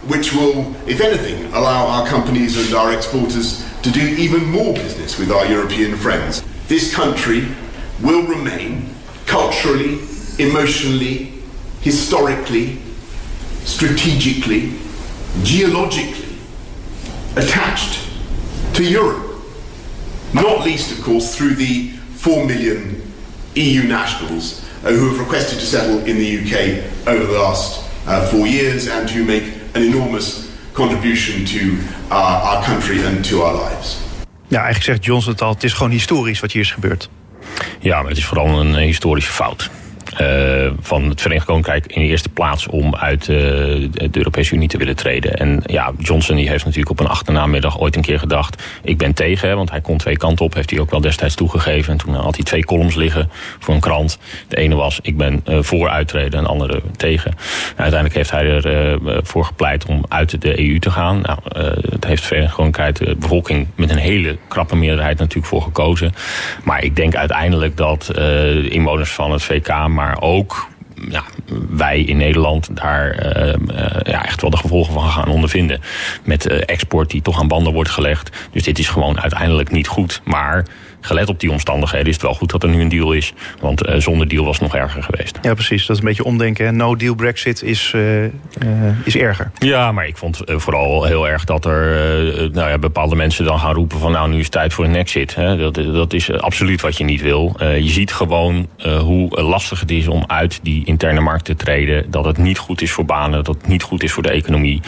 [0.07, 5.17] which will, if anything, allow our companies and our exporters to do even more business
[5.17, 6.43] with our European friends.
[6.67, 7.47] This country
[8.01, 8.89] will remain
[9.25, 9.99] culturally,
[10.37, 11.33] emotionally,
[11.81, 12.79] historically,
[13.65, 14.73] strategically,
[15.43, 16.37] geologically
[17.35, 17.99] attached
[18.73, 19.23] to Europe.
[20.33, 23.01] Not least, of course, through the 4 million
[23.55, 28.27] EU nationals uh, who have requested to settle in the UK over the last uh,
[28.27, 31.77] four years and who make an enormous contribution to
[32.11, 33.97] uh, our country and to our lives.
[34.47, 37.09] Ja, eigenlijk zegt Johnson het al, het is gewoon historisch wat hier is gebeurd.
[37.79, 39.69] Ja, maar het is vooral een eh, historische fout.
[40.21, 43.37] Uh, van het Verenigd Koninkrijk in de eerste plaats om uit uh,
[43.91, 45.33] de Europese Unie te willen treden.
[45.33, 48.63] En ja, Johnson die heeft natuurlijk op een achternamiddag ooit een keer gedacht...
[48.83, 51.91] ik ben tegen, want hij kon twee kanten op, heeft hij ook wel destijds toegegeven.
[51.91, 54.19] En toen had hij twee columns liggen voor een krant.
[54.47, 57.31] De ene was, ik ben uh, voor uittreden en de andere tegen.
[57.75, 61.21] En uiteindelijk heeft hij ervoor voor gepleit om uit de EU te gaan.
[61.21, 61.39] Nou,
[61.89, 66.13] het heeft Verenigd Koninkrijk de bevolking met een hele krappe meerderheid natuurlijk voor gekozen.
[66.63, 68.11] Maar ik denk uiteindelijk dat
[68.69, 69.87] inwoners van het VK...
[69.95, 70.67] maar ook
[71.09, 71.23] ja,
[71.69, 75.81] wij in Nederland daar uh, uh, ja, echt wel de gevolgen van gaan ondervinden.
[76.23, 78.37] Met uh, export die toch aan banden wordt gelegd.
[78.51, 80.21] Dus dit is gewoon uiteindelijk niet goed.
[80.23, 80.65] Maar
[81.05, 83.33] gelet op die omstandigheden is het wel goed dat er nu een deal is.
[83.59, 85.39] Want uh, zonder deal was het nog erger geweest.
[85.41, 85.85] Ja, precies.
[85.85, 86.75] Dat is een beetje omdenken.
[86.75, 88.29] No deal Brexit is, uh, uh,
[89.03, 89.51] is erger.
[89.59, 93.73] Ja, maar ik vond vooral heel erg dat er nou ja, bepaalde mensen dan gaan
[93.73, 95.35] roepen van nou nu is het tijd voor een exit.
[95.35, 95.57] Hè.
[95.57, 97.55] Dat, dat is absoluut wat je niet wil.
[97.59, 98.67] je ziet gewoon
[98.99, 102.11] hoe lastig het is om uit die interne markt te treden.
[102.11, 104.81] Dat het niet goed is voor banen, dat het niet goed is voor de economie.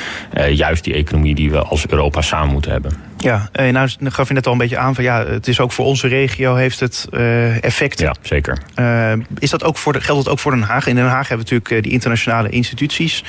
[0.50, 2.92] juist die economie die we als Europa samen moeten hebben.
[3.18, 5.72] Ja, en nou gaf je net al een beetje aan van ja, het is ook
[5.72, 8.06] voor onze regio heeft het uh, effecten.
[8.06, 8.58] Ja, zeker.
[8.76, 10.88] Uh, is dat ook voor de, geldt dat ook voor Den Haag?
[10.88, 13.24] In Den Haag hebben we natuurlijk die internationale instituties.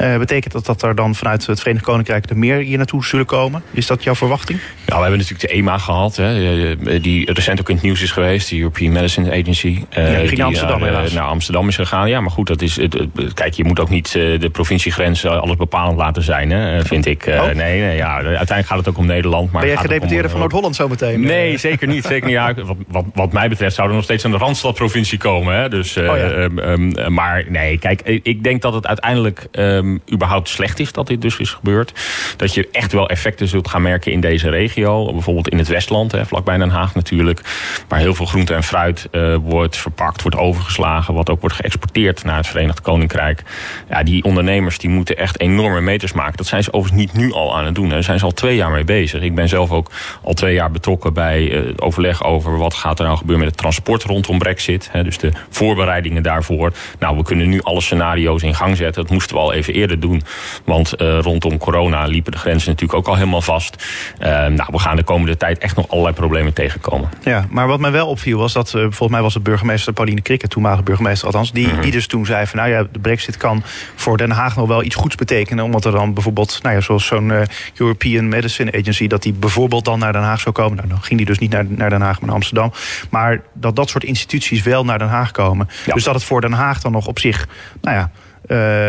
[0.00, 3.26] Uh, betekent dat dat er dan vanuit het Verenigd Koninkrijk er meer hier naartoe zullen
[3.26, 3.62] komen?
[3.70, 4.58] Is dat jouw verwachting?
[4.86, 8.10] Ja, we hebben natuurlijk de EMA gehad, hè, die recent ook in het nieuws is
[8.10, 9.84] geweest, de European Medicine Agency.
[9.90, 11.12] ja, die naar Amsterdam helaas.
[11.12, 12.08] naar Amsterdam is gegaan.
[12.08, 12.96] Ja, maar goed, dat is, het,
[13.34, 17.26] kijk, je moet ook niet de provinciegrens alles bepalend laten zijn, hè, vind ik.
[17.26, 17.44] Oh.
[17.44, 19.33] Nee, nee, ja, uiteindelijk gaat het ook om Nederland.
[19.42, 21.20] Maar ben jij gedeputeerde van Noord-Holland zometeen?
[21.20, 22.04] Nee, zeker niet.
[22.04, 22.34] Zeker niet.
[22.34, 25.56] Ja, wat, wat, wat, mij betreft zou er nog steeds aan de Randstadprovincie komen.
[25.56, 25.68] Hè?
[25.68, 26.30] Dus, uh, oh ja.
[26.30, 31.06] um, um, maar nee, kijk, ik denk dat het uiteindelijk um, überhaupt slecht is dat
[31.06, 31.92] dit dus is gebeurd.
[32.36, 35.12] Dat je echt wel effecten zult gaan merken in deze regio.
[35.12, 37.40] Bijvoorbeeld in het Westland, hè, vlakbij Den Haag natuurlijk.
[37.88, 41.14] Waar heel veel groente en fruit uh, wordt verpakt, wordt overgeslagen.
[41.14, 43.42] Wat ook wordt geëxporteerd naar het Verenigd Koninkrijk.
[43.88, 46.36] Ja, die ondernemers die moeten echt enorme meters maken.
[46.36, 47.86] Dat zijn ze overigens niet nu al aan het doen.
[47.86, 47.92] Hè.
[47.92, 49.22] Daar zijn ze al twee jaar mee bezig.
[49.24, 49.90] Ik ben zelf ook
[50.22, 53.62] al twee jaar betrokken bij uh, overleg over wat gaat er nou gebeuren met het
[53.62, 54.88] transport rondom Brexit.
[54.92, 56.72] Hè, dus de voorbereidingen daarvoor.
[56.98, 59.02] Nou, we kunnen nu alle scenario's in gang zetten.
[59.02, 60.22] Dat moesten we al even eerder doen.
[60.64, 63.84] Want uh, rondom corona liepen de grenzen natuurlijk ook al helemaal vast.
[64.20, 67.08] Uh, nou, we gaan de komende tijd echt nog allerlei problemen tegenkomen.
[67.22, 70.48] Ja, maar wat mij wel opviel was dat, volgens mij was het burgemeester Pauline Krikke,
[70.48, 71.80] toenmalige burgemeester althans, die, mm -hmm.
[71.80, 73.62] die dus toen zei van nou ja, de Brexit kan
[73.94, 75.64] voor Den Haag nog wel iets goeds betekenen.
[75.64, 77.32] Omdat er dan bijvoorbeeld, nou ja, zoals zo'n
[77.76, 80.76] European Medicine Agency, dat die bijvoorbeeld dan naar Den Haag zou komen.
[80.76, 82.72] Nou, dan ging die dus niet naar, naar Den Haag, maar naar Amsterdam.
[83.10, 85.68] Maar dat dat soort instituties wel naar Den Haag komen.
[85.86, 85.94] Ja.
[85.94, 87.48] Dus dat het voor Den Haag dan nog op zich,
[87.82, 88.10] nou ja,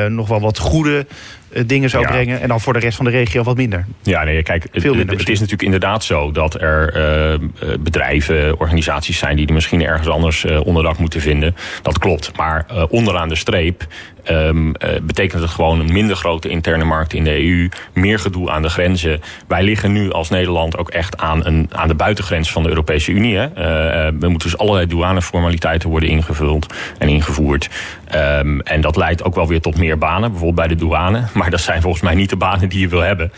[0.05, 1.05] uh, nog wel wat goede
[1.53, 2.09] uh, dingen zou Ja.
[2.11, 2.41] brengen.
[2.41, 3.85] En dan voor de rest van de regio wat minder.
[4.03, 7.33] Ja, nee, kijk, het, Veel minder het- het is natuurlijk inderdaad zo dat er eh,
[7.33, 7.39] eh,
[7.79, 11.55] bedrijven, organisaties zijn die er misschien ergens anders eh, onderdak moeten vinden.
[11.81, 12.37] Dat klopt.
[12.37, 13.87] Maar eh, onderaan de streep
[14.25, 18.49] ehm, eh, betekent het gewoon een minder grote interne markt in de EU, meer gedoe
[18.49, 19.21] aan de grenzen.
[19.47, 23.11] Wij liggen nu als Nederland ook echt aan, een, aan de buitengrens van de Europese
[23.11, 23.37] Unie.
[23.37, 23.45] Hè.
[23.45, 27.69] Eh, eh, we moeten dus allerlei douaneformaliteiten worden ingevuld en ingevoerd.
[28.07, 31.23] Ehm, en dat leidt ook wel weer tot meer banen, bijvoorbeeld bij de douane.
[31.33, 33.31] Maar dat zijn volgens mij niet de banen die je wil hebben.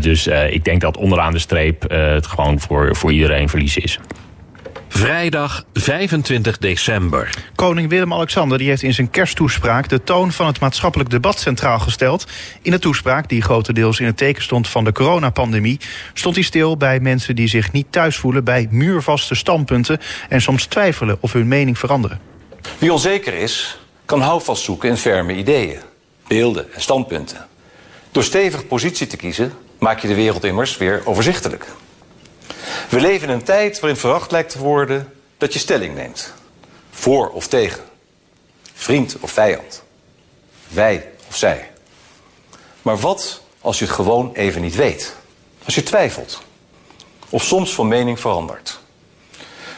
[0.00, 3.98] Dus ik denk dat onderaan de streep het gewoon voor, voor iedereen verlies is.
[4.98, 7.34] Vrijdag 25 december.
[7.54, 12.26] Koning Willem-Alexander die heeft in zijn kersttoespraak de toon van het maatschappelijk debat centraal gesteld.
[12.62, 15.80] In de toespraak, die grotendeels in het teken stond van de coronapandemie,
[16.14, 20.66] stond hij stil bij mensen die zich niet thuis voelen bij muurvaste standpunten en soms
[20.66, 22.20] twijfelen of hun mening veranderen.
[22.78, 25.78] Wie onzeker is, kan houvast zoeken in ferme ideeën,
[26.26, 27.46] beelden en standpunten.
[28.12, 31.66] Door stevig positie te kiezen, maak je de wereld immers weer overzichtelijk.
[32.88, 36.32] We leven in een tijd waarin verwacht lijkt te worden dat je stelling neemt.
[36.90, 37.84] Voor of tegen.
[38.74, 39.82] Vriend of vijand.
[40.68, 41.70] Wij of zij.
[42.82, 45.14] Maar wat als je het gewoon even niet weet?
[45.64, 46.42] Als je twijfelt.
[47.28, 48.80] Of soms van mening verandert.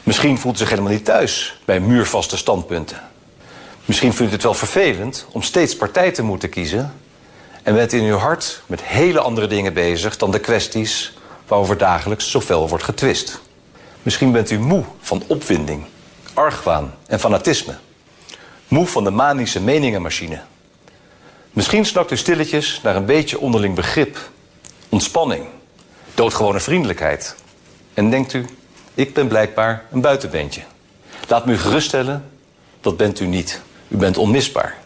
[0.02, 3.08] Misschien voelt u zich helemaal niet thuis bij muurvaste standpunten.
[3.84, 6.94] Misschien vindt het wel vervelend om steeds partij te moeten kiezen.
[7.62, 11.12] En bent in uw hart met hele andere dingen bezig dan de kwesties
[11.50, 13.40] waarover dagelijks zoveel wordt getwist.
[14.02, 15.84] Misschien bent u moe van opwinding,
[16.34, 17.74] argwaan en fanatisme.
[18.68, 20.40] Moe van de manische meningenmachine.
[21.50, 24.18] Misschien snakt u stilletjes naar een beetje onderling begrip,
[24.88, 25.44] ontspanning,
[26.14, 27.34] doodgewone vriendelijkheid.
[27.94, 28.46] En denkt u,
[28.94, 30.62] ik ben blijkbaar een buitenbeentje.
[31.28, 32.30] Laat me u geruststellen,
[32.80, 33.60] dat bent u niet.
[33.88, 34.76] U bent onmisbaar.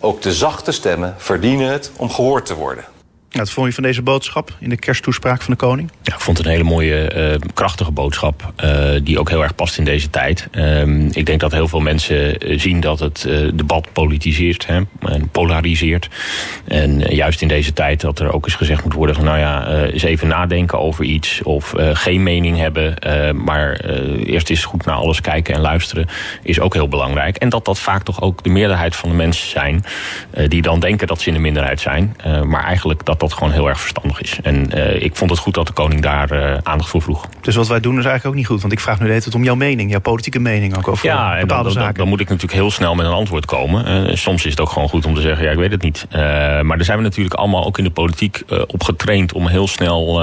[0.00, 2.84] Ook de zachte stemmen verdienen het om gehoord te worden.
[3.30, 5.90] Wat vond je van deze boodschap in de kersttoespraak van de koning?
[6.02, 8.52] Ja, ik vond het een hele mooie, uh, krachtige boodschap.
[8.64, 10.48] Uh, die ook heel erg past in deze tijd.
[10.52, 16.08] Uh, ik denk dat heel veel mensen zien dat het debat politiseert hè, en polariseert.
[16.64, 19.66] En juist in deze tijd dat er ook eens gezegd moet worden van nou ja,
[19.66, 21.42] eens even nadenken over iets.
[21.42, 22.94] Of geen mening hebben.
[23.44, 23.80] maar
[24.24, 26.08] eerst eens goed naar alles kijken en luisteren.
[26.42, 27.36] Is ook heel belangrijk.
[27.36, 29.84] En dat dat vaak toch ook de meerderheid van de mensen zijn.
[30.48, 32.16] die dan denken dat ze in de minderheid zijn.
[32.44, 34.38] maar eigenlijk dat dat gewoon heel erg verstandig is.
[34.42, 37.28] En uh, ik vond het goed dat de koning daar uh, aandacht voor vroeg.
[37.40, 38.60] Dus wat wij doen is eigenlijk ook niet goed.
[38.60, 41.06] Want ik vraag nu de hele tijd om jouw mening, jouw politieke mening ook over
[41.06, 41.86] ja, bepaalde dan, zaken.
[41.86, 44.08] Dan, dan, moet ik natuurlijk heel snel met een antwoord komen.
[44.08, 46.06] Uh, soms is het ook gewoon goed om te zeggen, ja, ik weet het niet.
[46.62, 49.32] maar daar zijn we natuurlijk allemaal ook in de politiek op getraind...
[49.32, 50.18] om heel snel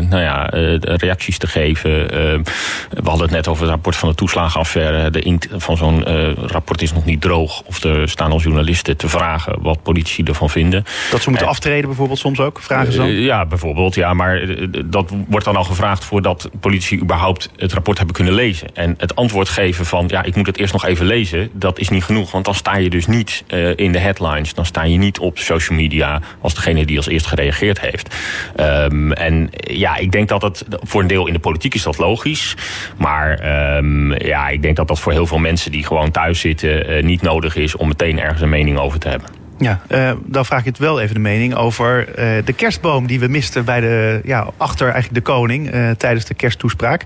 [0.00, 0.46] nou ja,
[0.80, 1.90] reacties te geven.
[2.08, 5.10] we hadden het net over het rapport van de toeslagenaffaire.
[5.10, 7.62] De inkt van zo'n rapport is nog niet droog.
[7.62, 10.84] Of er staan als journalisten te vragen wat politici ervan vinden.
[11.10, 12.60] Dat ze moeten aftreden bijvoorbeeld soms ook?
[12.60, 13.10] Vragen dan?
[13.10, 13.94] ja, bijvoorbeeld.
[13.94, 14.46] Ja, maar
[14.84, 18.68] dat wordt dan al gevraagd voordat politici überhaupt het rapport hebben kunnen lezen.
[18.74, 21.88] En het antwoord geven van, ja, ik moet het eerst nog even lezen, dat is
[21.88, 22.30] niet genoeg.
[22.30, 23.44] Want dan sta je dus niet
[23.76, 24.54] in de headlines.
[24.54, 28.16] Dan sta je niet op social media als degene die als eerst gereageerd heeft.
[28.56, 31.98] Um, en ja, ik denk dat het voor een deel in de politiek is dat
[31.98, 32.54] logisch.
[32.96, 33.30] Maar
[33.76, 37.22] um, ja, ik denk dat dat voor heel veel mensen die gewoon thuis zitten niet
[37.22, 39.41] nodig is om meteen ergens een mening over te hebben.
[39.58, 43.20] Ja, uh, dan vraag ik het wel even de mening over uh, de kerstboom die
[43.20, 47.02] we misten bij de, ja, achter eigenlijk de koning uh, tijdens de kersttoespraak.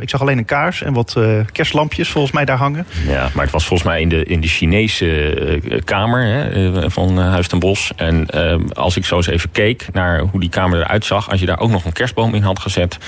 [0.00, 1.16] ik zag alleen een kaars en wat
[1.52, 2.86] kerstlampjes volgens mij daar hangen.
[3.06, 7.48] Ja, maar het was volgens mij in de, in de Chinese kamer hè, van Huis
[7.48, 7.92] ten Bos.
[7.96, 8.26] En
[8.74, 11.60] als ik zo eens even keek naar hoe die kamer eruit zag, als je daar
[11.60, 12.98] ook nog een kerstboom in had gezet,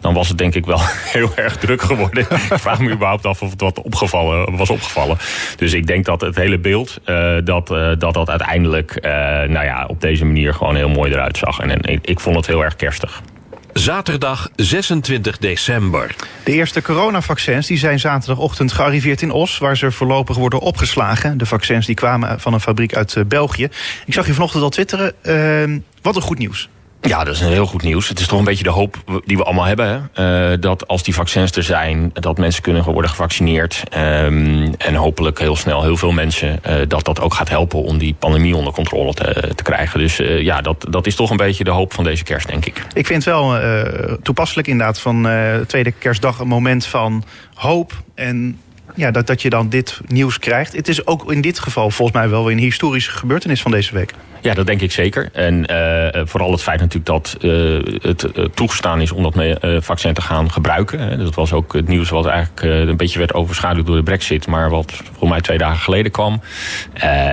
[0.00, 0.80] dan was het denk ik wel
[1.16, 2.22] heel erg druk geworden.
[2.50, 5.18] ik vraag me überhaupt af of het wat opgevallen, was opgevallen.
[5.56, 7.00] Dus ik denk dat het hele beeld
[7.44, 7.68] dat,
[7.98, 9.10] dat dat dat uiteindelijk uh,
[9.48, 11.58] nou ja, op deze manier gewoon heel mooi eruit zag.
[11.58, 13.22] En, en ik, ik vond het heel erg kerstig.
[13.72, 16.14] Zaterdag 26 december.
[16.44, 19.58] De eerste coronavaccins die zijn zaterdagochtend gearriveerd in Os...
[19.58, 21.38] waar ze voorlopig worden opgeslagen.
[21.38, 23.68] De vaccins die kwamen van een fabriek uit uh, België.
[24.06, 25.14] Ik zag je vanochtend al twitteren.
[25.22, 26.68] Uh, wat een goed nieuws.
[27.00, 28.08] Ja, dat is een heel goed nieuws.
[28.08, 30.10] Het is toch een beetje de hoop die we allemaal hebben.
[30.12, 30.52] Hè?
[30.52, 33.82] Uh, dat als die vaccins er zijn, dat mensen kunnen worden gevaccineerd.
[33.96, 36.60] Um, en hopelijk heel snel heel veel mensen.
[36.68, 40.00] Uh, dat dat ook gaat helpen om die pandemie onder controle te, te krijgen.
[40.00, 42.66] Dus uh, ja, dat, dat is toch een beetje de hoop van deze kerst, denk
[42.66, 42.86] ik.
[42.92, 43.56] Ik vind wel
[44.22, 45.28] toepasselijk inderdaad van
[45.66, 48.60] tweede kerstdag een moment van hoop en
[48.94, 50.72] ja, dat, dat je dan dit nieuws krijgt.
[50.72, 54.12] Het is ook in dit geval volgens mij wel een historische gebeurtenis van deze week.
[54.40, 55.28] Ja, dat denk ik zeker.
[55.32, 59.34] En uh, vooral het feit natuurlijk dat uh, het toegestaan is om dat
[59.84, 61.00] vaccin te gaan gebruiken.
[61.00, 61.16] Hè.
[61.16, 64.46] Dat was ook het nieuws wat eigenlijk een beetje werd overschaduwd door de brexit.
[64.46, 66.40] Maar wat volgens mij twee dagen geleden kwam.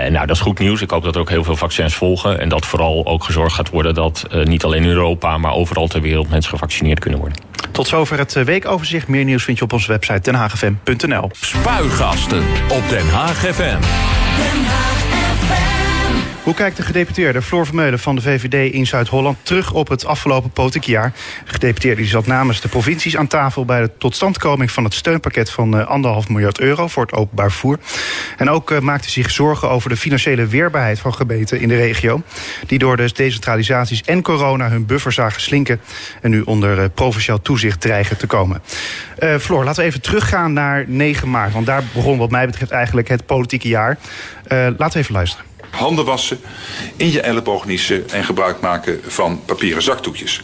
[0.09, 0.81] nou, dat is goed nieuws.
[0.81, 2.39] Ik hoop dat er ook heel veel vaccins volgen.
[2.39, 5.37] En dat vooral ook gezorgd gaat worden dat niet alleen in Europa...
[5.37, 7.44] maar overal ter wereld mensen gevaccineerd kunnen worden.
[7.75, 9.07] Tot zover het weekoverzicht.
[9.07, 11.29] Meer nieuws vind je op onze website denhaagfm.nl.
[11.31, 13.79] Spuigasten op Den Haag FM.
[13.81, 14.94] Den Haag
[16.45, 20.49] Hoe kijkt de gedeputeerde Floor Vermeulen van de VVD in Zuid-Holland terug op het afgelopen
[20.49, 21.13] politiek jaar?
[21.45, 25.77] De gedeputeerde zat namens de provincies aan tafel bij de totstandkoming van het steunpakket van
[25.77, 27.79] uh, anderhalf miljard euro voor het openbaar vervoer.
[28.37, 32.21] En ook uh, maakte zich zorgen over de financiële weerbaarheid van gemeenten in de regio.
[32.67, 35.81] Die door de decentralisaties en corona hun buffer zagen slinken
[36.21, 38.61] en nu onder uh, provinciaal toezicht dreigen te komen.
[39.39, 43.07] Floor, laten we even teruggaan naar 9 maart, want daar begon wat mij betreft eigenlijk
[43.07, 43.97] het politieke jaar.
[44.47, 46.39] laten we even luisteren handen wassen,
[46.95, 50.41] in je elleboog niezen en gebruik maken van papieren zakdoekjes.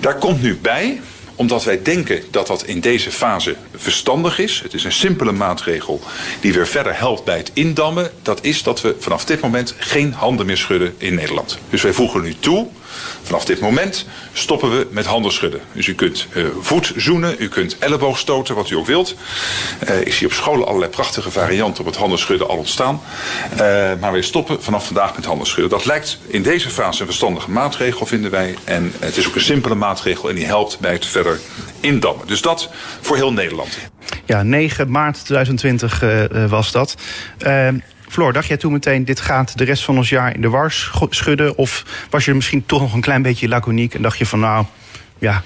[0.00, 1.00] Daar komt nu bij
[1.38, 4.60] omdat wij denken dat dat in deze fase verstandig is.
[4.62, 6.00] Het is een simpele maatregel
[6.40, 8.10] die weer verder helpt bij het indammen.
[8.22, 11.58] Dat is dat we vanaf dit moment geen handen meer schudden in Nederland.
[11.70, 12.68] Dus wij voegen nu toe
[13.22, 15.60] Vanaf dit moment stoppen we met handen schudden.
[15.72, 19.14] Dus u kunt uh, voet zoenen, u kunt elleboog stoten, wat u ook wilt.
[19.88, 23.00] Uh, ik zie op scholen allerlei prachtige varianten op het handen schudden al ontstaan.
[23.52, 23.58] Uh,
[24.00, 25.70] maar wij stoppen vanaf vandaag met handen schudden.
[25.70, 28.56] Dat lijkt in deze fase een verstandige maatregel, vinden wij.
[28.64, 31.40] En het is ook een simpele maatregel en die helpt bij het verder
[31.80, 32.26] indammen.
[32.26, 33.78] Dus dat voor heel Nederland.
[34.24, 36.02] Ja, 9 maart 2020
[36.48, 36.94] was dat.
[38.08, 40.72] Floor, dacht jij toen meteen, dit gaat de rest van ons jaar in de war
[41.10, 41.56] schudden?
[41.56, 44.64] Of was je misschien toch nog een klein beetje laconiek en dacht je van nou,
[45.18, 45.42] ja,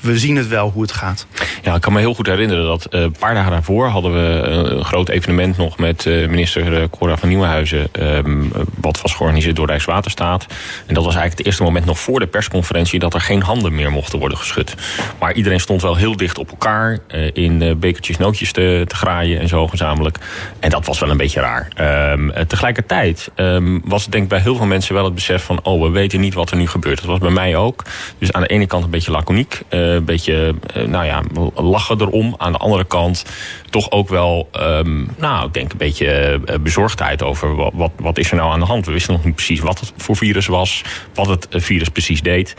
[0.00, 1.26] we zien het wel hoe het gaat.
[1.62, 4.40] Ja, ik kan me heel goed herinneren dat uh, een paar dagen daarvoor hadden we
[4.48, 7.88] een groot evenement nog met uh, minister Cora van Nieuwenhuizen.
[8.00, 10.46] Um, wat was georganiseerd door Rijkswaterstaat.
[10.86, 13.74] En dat was eigenlijk het eerste moment nog voor de persconferentie dat er geen handen
[13.74, 14.74] meer mochten worden geschud.
[15.18, 16.98] Maar iedereen stond wel heel dicht op elkaar
[17.32, 20.18] in bekertjes nootjes te, te, graaien en zo gezamenlijk.
[20.60, 21.68] En dat was wel een beetje raar.
[22.12, 25.60] Um, tegelijkertijd um, was het denk ik bij heel veel mensen wel het besef van
[25.62, 26.98] oh, we weten niet wat er nu gebeurt.
[26.98, 27.84] Dat was bij mij ook.
[28.18, 29.61] Dus aan de ene kant een beetje laconiek.
[29.70, 31.22] Uh, een beetje, uh, nou ja,
[31.54, 32.34] lachen erom.
[32.38, 33.24] Aan de andere kant
[33.72, 38.18] toch ook wel, um, nou, ik denk een beetje uh, bezorgdheid over wat, wat, wat,
[38.18, 38.86] is er nou aan de hand.
[38.86, 40.82] We wisten nog niet precies wat het voor virus was,
[41.14, 42.54] wat het virus precies deed.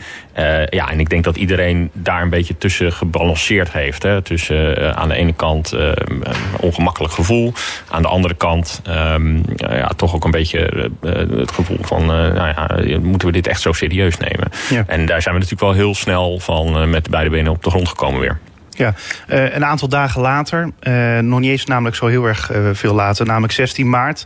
[0.70, 4.02] ja, en ik denk dat iedereen daar een beetje tussen gebalanceerd heeft.
[4.02, 4.22] Hè.
[4.22, 6.24] Tussen aan de ene kant een
[6.60, 7.52] ongemakkelijk gevoel,
[7.90, 10.90] aan de andere kant um, ja, toch ook een beetje
[11.36, 14.48] het gevoel van, nou ja, moeten we dit echt zo serieus nemen?
[14.70, 14.84] Ja.
[14.86, 17.88] En daar zijn we natuurlijk wel heel snel van met beide benen op de grond
[17.88, 18.38] gekomen weer.
[18.76, 18.94] Ja,
[19.28, 22.94] uh, een aantal dagen later, uh, nog niet eens namelijk zo heel erg uh, veel
[22.94, 24.24] later, namelijk 16 maart.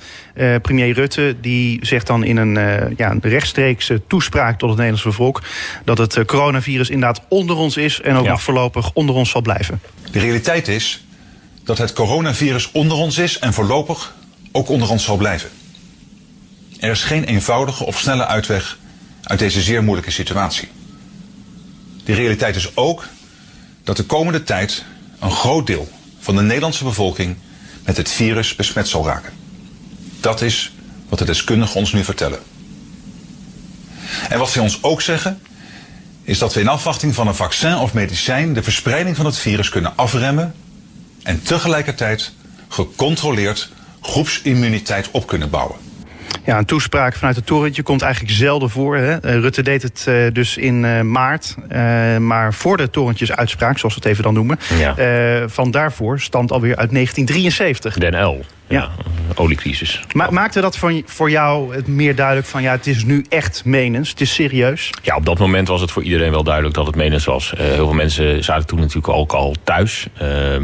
[0.63, 2.55] premier Rutte die zegt dan in een
[2.97, 5.43] ja, rechtstreekse toespraak tot het Nederlandse volk
[5.85, 8.31] dat het coronavirus inderdaad onder ons is en ook ja.
[8.31, 9.81] nog voorlopig onder ons zal blijven.
[10.11, 11.05] De realiteit is
[11.65, 14.15] dat het coronavirus onder ons is en voorlopig
[14.53, 15.51] ook onder ons zal blijven.
[16.81, 18.79] Er is geen eenvoudige of snelle uitweg
[19.23, 20.69] uit deze zeer moeilijke situatie.
[22.05, 23.05] De realiteit is ook
[23.89, 24.85] dat de komende tijd
[25.19, 27.37] een groot deel van de Nederlandse bevolking
[27.85, 29.33] met het virus besmet zal raken.
[30.21, 30.73] Dat is
[31.09, 32.39] wat de deskundigen ons nu vertellen.
[34.29, 35.41] En wat zij ons ook zeggen,
[36.23, 39.69] is dat we in afwachting van een vaccin of medicijn de verspreiding van het virus
[39.69, 40.55] kunnen afremmen
[41.23, 42.33] en tegelijkertijd
[42.69, 43.71] gecontroleerd
[44.01, 45.77] groepsimmuniteit op kunnen bouwen.
[46.49, 48.97] Ja, een toespraak vanuit het torentje komt eigenlijk zelden voor.
[48.97, 49.17] Hè?
[49.17, 51.55] Eh, Rutte deed het uh, dus in uh, maart.
[52.19, 54.59] maar voor de torentjesuitspraak, zoals we het even dan noemen.
[54.79, 55.49] Ja.
[55.49, 57.95] van daarvoor stamt alweer uit 1973.
[57.99, 58.45] Den L.
[58.69, 58.91] Ja.
[59.35, 60.01] oliecrisis.
[60.13, 63.65] Ma maakte dat voor, voor jou het meer duidelijk van ja, het is nu echt
[63.65, 64.91] menens, het is serieus?
[65.03, 67.53] Ja, op dat moment was het voor iedereen wel duidelijk dat het menens was.
[67.55, 70.07] Uh, heel veel mensen zaten toen natuurlijk ook al thuis.
[70.23, 70.55] Uh,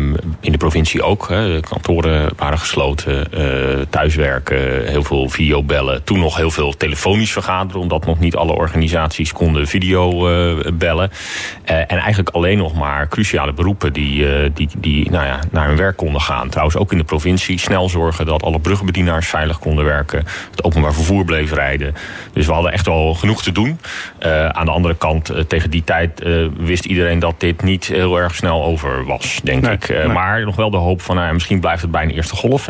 [0.40, 1.28] in de provincie ook.
[1.28, 1.54] Hè.
[1.54, 6.04] De kantoren waren gesloten, uh, thuiswerken, heel veel videobellen.
[6.04, 11.88] Toen nog heel veel telefonisch vergaderen, omdat nog niet alle organisaties konden video eh, en
[11.88, 16.20] eigenlijk alleen nog maar cruciale beroepen die, die, die nou ja, naar hun werk konden
[16.20, 16.48] gaan.
[16.48, 20.24] Trouwens ook in de provincie snel zorgen dat alle bruggenbedienaars veilig konden werken.
[20.50, 21.94] Het openbaar vervoer bleef rijden.
[22.32, 23.80] Dus we hadden echt wel genoeg te doen.
[24.20, 27.86] Uh, aan de andere kant, uh, tegen die tijd uh, wist iedereen dat dit niet
[27.86, 29.88] heel erg snel over was, denk nee, ik.
[29.88, 30.06] Nee.
[30.06, 32.68] Maar nog wel de hoop van, misschien blijft het bij een eerste golf.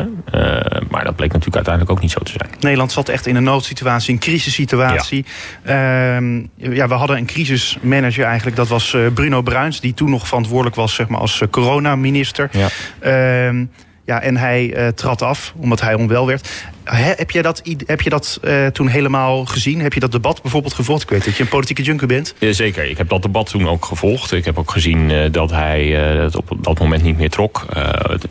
[0.89, 2.49] maar dat bleek natuurlijk uiteindelijk ook niet zo te zijn.
[2.59, 5.25] Nederland zat echt in een noodsituatie, een crisissituatie.
[5.63, 6.15] Ja.
[6.15, 9.79] Ehm, ja, we hadden een crisismanager eigenlijk, dat was Bruno Bruins...
[9.79, 12.49] die toen nog verantwoordelijk was zeg maar, als coronaminister.
[12.51, 12.67] Ja.
[12.99, 13.65] Ehm,
[14.05, 16.49] ja, en hij uh, trad af omdat hij onwel werd.
[16.85, 19.81] He, heb je dat, heb je dat uh, toen helemaal gezien?
[19.81, 21.03] Heb je dat debat bijvoorbeeld gevolgd?
[21.03, 22.33] Ik weet dat je een politieke junker bent.
[22.39, 24.31] Ja, zeker, ik heb dat debat toen ook gevolgd.
[24.31, 27.65] Ik heb ook gezien uh, dat hij het op dat moment niet meer trok.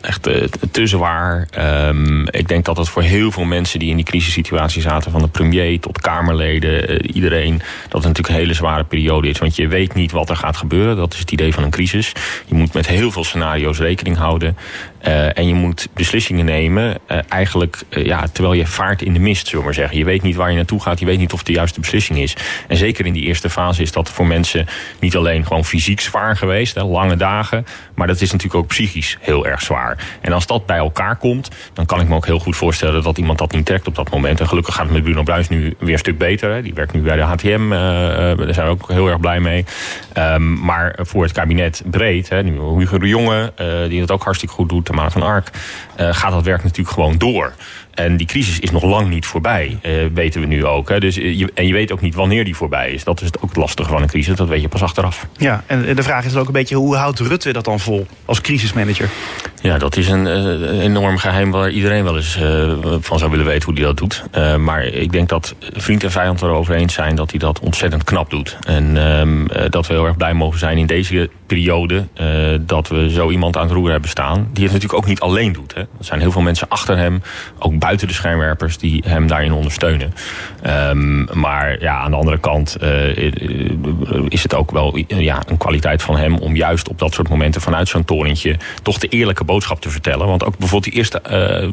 [0.01, 0.23] echt
[0.71, 1.47] te zwaar.
[1.87, 5.11] Um, ik denk dat het voor heel veel mensen die in die crisissituatie zaten...
[5.11, 7.57] van de premier tot Kamerleden, iedereen...
[7.57, 9.39] dat het natuurlijk een hele zware periode is.
[9.39, 10.95] Want je weet niet wat er gaat gebeuren.
[10.95, 12.11] Dat is het idee van een crisis.
[12.45, 14.57] Je moet met heel veel scenario's rekening houden.
[15.33, 16.97] en je moet beslissingen nemen
[17.29, 17.81] eigenlijk...
[17.89, 19.97] ja, terwijl je vaart in de mist, zullen we maar zeggen.
[19.97, 22.19] Je weet niet waar je naartoe gaat, je weet niet of het de juiste beslissing
[22.19, 22.35] is.
[22.67, 24.65] En zeker in die eerste fase is dat voor mensen
[24.99, 29.17] niet alleen gewoon fysiek zwaar geweest, hè, lange dagen, maar dat is natuurlijk ook psychisch
[29.19, 29.97] heel erg zwaar.
[30.21, 33.17] En als dat bij elkaar komt, dan kan ik me ook heel goed voorstellen dat
[33.17, 34.39] iemand dat niet trekt op dat moment.
[34.39, 36.53] En gelukkig gaat het met Bruno Bruins nu weer een stuk beter.
[36.53, 36.61] Hè.
[36.61, 37.79] Die werkt nu bij de HTM, uh,
[38.37, 39.65] daar zijn we ook heel erg blij mee.
[40.17, 42.43] Um, maar voor het kabinet breed, hè,
[42.77, 45.49] Hugo de Jonge, uh, die het ook hartstikke goed doet, de Maat van Ark,
[45.97, 47.53] gaat dat werk natuurlijk gewoon door.
[47.95, 50.89] En die crisis is nog lang niet voorbij, uh, weten we nu ook.
[50.89, 50.99] Hè.
[50.99, 53.03] Dus, je, en je weet ook niet wanneer die voorbij is.
[53.03, 55.27] Dat is het ook het lastige van een crisis, dat weet je pas achteraf.
[55.37, 58.07] Ja, en de vraag is dan ook een beetje, hoe houdt Rutte dat dan vol
[58.25, 59.09] als crisismanager?
[59.61, 60.25] Ja, dat is een,
[60.79, 64.23] enorm geheim waar iedereen wel eens uh, van zou willen weten hoe hij dat doet.
[64.37, 68.03] Uh, maar ik denk dat vriend en vijand erover eens zijn dat hij dat ontzettend
[68.03, 68.57] knap doet.
[68.67, 72.07] En um, dat we heel erg blij mogen zijn in deze periode
[72.61, 74.49] dat we zo iemand aan het roer hebben staan.
[74.53, 75.73] Die het natuurlijk ook niet alleen doet.
[75.73, 75.81] Hè.
[75.81, 77.21] Er zijn heel veel mensen achter hem,
[77.59, 80.13] ook buiten de schijnwerpers, die hem daarin ondersteunen.
[80.67, 82.77] Um, maar ja, aan de andere kant
[84.27, 87.61] is het ook wel ja, een kwaliteit van hem om juist op dat soort momenten
[87.61, 90.27] vanuit zo'n torentje toch de eerlijke boodschap te vertellen.
[90.27, 91.21] Want ook bijvoorbeeld die eerste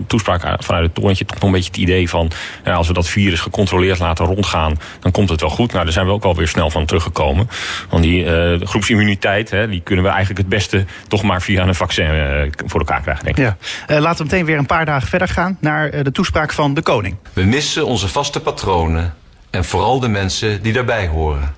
[0.06, 1.24] toespraak vanuit het torentje...
[1.24, 2.30] toch nog een beetje het idee van...
[2.64, 4.78] Als we dat virus gecontroleerd laten rondgaan...
[5.00, 5.72] dan komt het wel goed.
[5.72, 7.48] Nou, daar zijn we ook alweer snel van teruggekomen.
[7.88, 8.26] Want die
[8.66, 10.84] groepsimmuniteit, die kunnen we eigenlijk het beste...
[11.08, 13.54] toch maar via een vaccin uh, voor elkaar krijgen, denk ik.
[13.88, 14.00] Ja.
[14.00, 15.56] laten we meteen weer een paar dagen verder gaan...
[15.60, 17.16] naar de toespraak van de koning.
[17.32, 19.14] We missen onze vaste patronen...
[19.50, 21.54] en vooral de mensen die daarbij horen.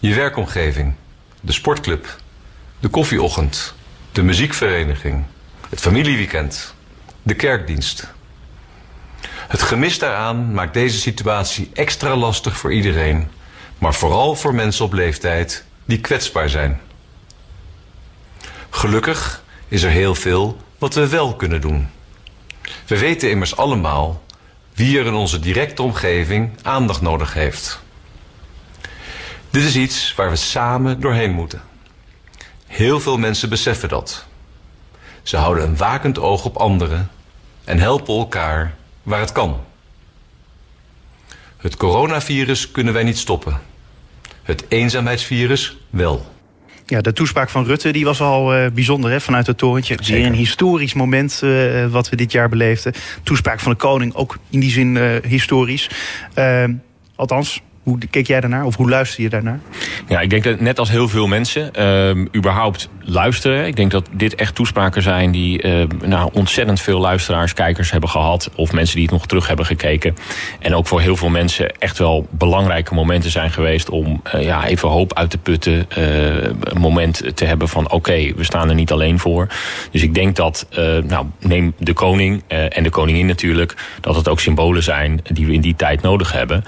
[0.00, 0.94] Je werkomgeving,
[1.40, 2.16] de sportclub,
[2.80, 3.74] de koffieochtend,
[4.12, 5.24] de muziekvereniging,
[5.68, 6.74] het familieweekend,
[7.22, 8.12] de kerkdienst.
[9.48, 13.28] Het gemis daaraan maakt deze situatie extra lastig voor iedereen,
[13.78, 16.80] maar vooral voor mensen op leeftijd die kwetsbaar zijn.
[18.74, 21.88] Gelukkig is er heel veel wat we wel kunnen doen.
[22.86, 24.22] We weten immers allemaal
[24.74, 27.82] wie er in onze directe omgeving aandacht nodig heeft.
[29.50, 31.62] Dit is iets waar we samen doorheen moeten.
[32.66, 34.24] Heel veel mensen beseffen dat.
[35.22, 37.10] Ze houden een wakend oog op anderen
[37.64, 39.64] en helpen elkaar waar het kan.
[41.56, 43.60] Het coronavirus kunnen wij niet stoppen.
[44.42, 46.33] Het eenzaamheidsvirus wel.
[46.94, 49.96] Ja, de toespraak van Rutte die was al uh, bijzonder hè, vanuit het torentje.
[50.00, 50.26] Zeker.
[50.26, 52.92] Een historisch moment uh, wat we dit jaar beleefden.
[53.22, 55.90] Toespraak van de koning ook in die zin uh, historisch.
[57.16, 59.60] althans, hoe keek jij daarnaar of hoe luister je daarnaar?
[60.08, 63.66] Ja, ik denk dat net als heel veel mensen uh, überhaupt luisteren.
[63.66, 65.62] Ik denk dat dit echt toespraken zijn die
[66.04, 68.50] nou, ontzettend veel luisteraars, kijkers hebben gehad.
[68.54, 70.16] Of mensen die het nog terug hebben gekeken.
[70.58, 74.66] En ook voor heel veel mensen echt wel belangrijke momenten zijn geweest om uh, ja,
[74.66, 75.86] even hoop uit te putten.
[75.98, 79.46] Uh, een moment te hebben van oké, we staan er niet alleen voor.
[79.90, 80.66] Dus ik denk dat,
[81.06, 85.52] nou, neem de koning en de koningin natuurlijk, dat het ook symbolen zijn die we
[85.52, 86.64] in die tijd nodig hebben.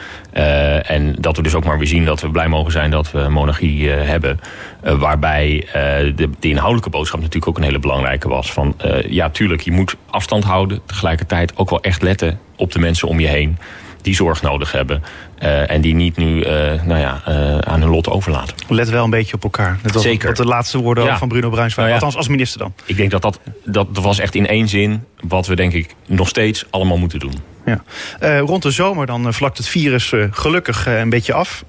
[0.87, 3.29] En dat we dus ook maar weer zien dat we blij mogen zijn dat we
[3.29, 4.41] monarchie uh, hebben.
[4.85, 5.67] Uh, waarbij
[6.15, 8.53] de, de, inhoudelijke boodschap natuurlijk ook een hele belangrijke was.
[8.53, 8.77] Van
[9.09, 10.81] ja, tuurlijk, je moet afstand houden.
[10.87, 13.59] Tegelijkertijd ook wel echt letten op de mensen om je heen.
[14.03, 15.03] Die zorg nodig hebben.
[15.39, 16.41] En die niet nu
[16.85, 17.21] nou ja,
[17.61, 18.57] aan hun lot overlaten.
[18.69, 19.79] Let wel een beetje op elkaar.
[19.83, 20.29] Dat Zeker.
[20.29, 21.19] Dat de laatste woorden ja.
[21.19, 21.89] van Bruno Bruinswijk.
[21.89, 21.95] Nou ja.
[21.95, 22.75] Althans als minister dan.
[22.85, 26.29] Ik denk dat, dat dat was echt in één zin wat we denk ik nog
[26.29, 27.35] steeds allemaal moeten doen.
[27.65, 27.83] Ja.
[28.23, 31.65] Uh, rond de zomer dan vlakt het virus uh, gelukkig een beetje af.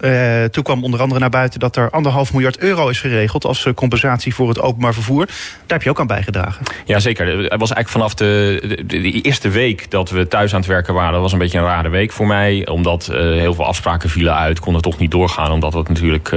[0.51, 3.45] toen kwam onder andere naar buiten dat er anderhalf miljard euro is geregeld...
[3.45, 5.25] als compensatie voor het openbaar vervoer.
[5.25, 6.65] Daar heb je ook aan bijgedragen.
[6.85, 7.27] Ja, zeker.
[7.27, 10.93] Het was eigenlijk vanaf de, de, de, eerste week dat we thuis aan het werken
[10.93, 11.11] waren...
[11.13, 12.67] dat was een beetje een rare week voor mij.
[12.67, 14.59] Omdat heel veel afspraken vielen uit.
[14.59, 16.31] Konden toch niet doorgaan omdat het natuurlijk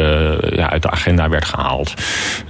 [0.55, 1.95] ja, uit de agenda werd gehaald.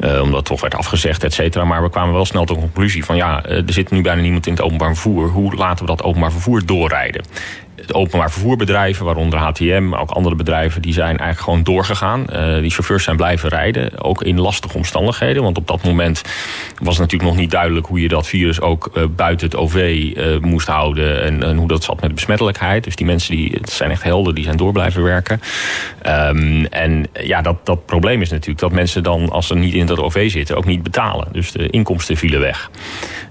[0.01, 1.65] omdat het toch werd afgezegd, et cetera.
[1.65, 3.17] Maar we kwamen wel snel tot de conclusie van...
[3.17, 5.29] ja, er zit nu bijna niemand in het openbaar vervoer.
[5.29, 7.23] Hoe laten we dat openbaar vervoer doorrijden?
[7.93, 12.27] Openbaar vervoerbedrijven, waaronder HTM, maar ook andere bedrijven, die zijn eigenlijk gewoon doorgegaan.
[12.33, 15.43] Uh, die chauffeurs zijn blijven rijden, ook in lastige omstandigheden.
[15.43, 16.23] Want op dat moment
[16.83, 19.75] was natuurlijk nog niet duidelijk hoe je dat virus ook uh, buiten het OV
[20.17, 21.23] eh, moest houden.
[21.23, 22.85] En, en, hoe dat zat met de besmettelijkheid.
[22.85, 25.41] Dus die mensen, die, het zijn echt helden, die zijn door blijven werken.
[26.07, 29.87] Um, en ja, dat, dat probleem is natuurlijk dat mensen dan, als ze niet in
[29.87, 31.29] dat OV zitten, ook niet betalen.
[31.33, 32.71] Dus de inkomsten vielen weg.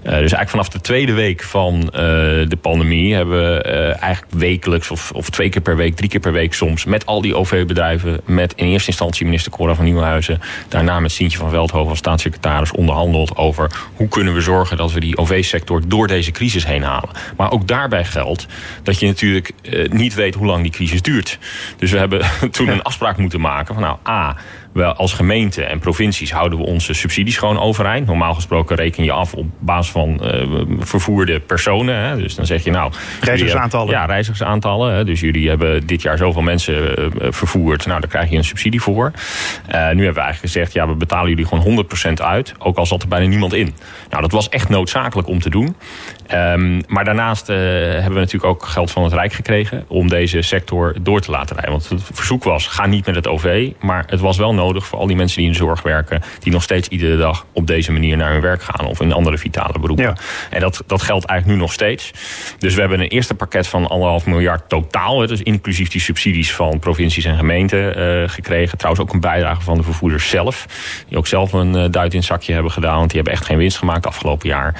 [0.02, 3.62] dus eigenlijk vanaf de tweede week van de pandemie hebben we
[4.00, 6.84] eigenlijk wekelijks of, of twee keer per week, drie keer per week soms...
[6.84, 10.40] met al die OV-bedrijven, met in eerste instantie minister Cora van Nieuwenhuizen...
[10.68, 13.70] daarna met Sientje van Veldhoven als staatssecretaris onderhandeld over...
[13.94, 17.10] hoe kunnen we zorgen dat we die OV-sector door deze crisis heen halen.
[17.36, 18.46] Maar ook daarbij geldt
[18.82, 21.38] dat je natuurlijk uh, niet weet hoe lang die crisis duurt.
[21.76, 22.20] Dus we hebben
[22.50, 24.36] toen een afspraak moeten maken van nou, A
[24.72, 28.06] we als gemeente en provincies houden we onze subsidies gewoon overeind.
[28.06, 31.96] Normaal gesproken reken je af op basis van uh, vervoerde personen.
[31.96, 32.16] Hè.
[32.16, 32.92] Dus dan zeg je nou...
[33.20, 33.90] Reizigersaantallen.
[33.92, 34.94] Ja, reizigersaantallen.
[34.94, 35.04] Hè.
[35.04, 37.86] Dus jullie hebben dit jaar zoveel mensen uh, vervoerd.
[37.86, 39.12] Nou, daar krijg je een subsidie voor.
[39.14, 42.54] Uh, nu hebben we eigenlijk gezegd, ja, we betalen jullie gewoon 100% uit.
[42.58, 43.74] Ook al zat er bijna niemand in.
[44.10, 45.76] Nou, dat was echt noodzakelijk om te doen.
[46.34, 49.84] Um, maar daarnaast hebben we natuurlijk ook geld van het Rijk gekregen...
[49.88, 51.72] om deze sector door te laten rijden.
[51.72, 53.70] Want het verzoek was, ga niet met het OV.
[53.80, 56.22] Maar het was wel nodig voor al die mensen die in de zorg werken...
[56.38, 58.86] die nog steeds iedere dag op deze manier naar hun werk gaan...
[58.86, 60.04] of in andere vitale beroepen.
[60.04, 60.16] Ja.
[60.50, 62.10] En dat, dat geldt eigenlijk nu nog steeds.
[62.58, 65.26] Dus we hebben een eerste pakket van anderhalf miljard totaal...
[65.26, 68.78] dus inclusief die subsidies van provincies en gemeenten uh, gekregen.
[68.78, 70.66] Trouwens ook een bijdrage van de vervoerders zelf...
[71.08, 72.96] die ook zelf een uh, duit in het zakje hebben gedaan...
[72.96, 74.74] want die hebben echt geen winst gemaakt afgelopen jaar.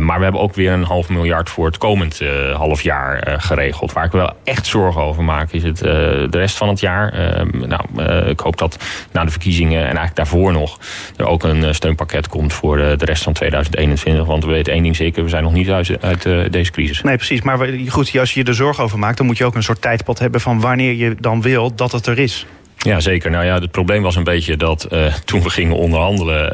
[0.00, 3.34] Maar we hebben ook weer een half miljard voor het komend uh, half jaar uh,
[3.38, 3.92] geregeld.
[3.92, 7.12] Waar ik wel echt zorgen over maak is het de rest van het jaar.
[7.12, 10.78] Ehm, nou, ik hoop dat na de verkiezingen en eigenlijk daarvoor nog...
[11.16, 14.26] er ook een steunpakket komt voor de, rest van 2021.
[14.26, 17.02] Want we weten één ding zeker, we zijn nog niet uit, uit deze crisis.
[17.02, 17.42] Nee, precies.
[17.42, 19.16] Maar goed, als je je er zorgen over maakt...
[19.16, 22.06] dan moet je ook een soort tijdpad hebben van wanneer je dan wil dat het
[22.06, 22.46] er is.
[22.78, 23.30] Ja, zeker.
[23.30, 26.52] Nou ja, het probleem was een beetje dat uh, toen we gingen onderhandelen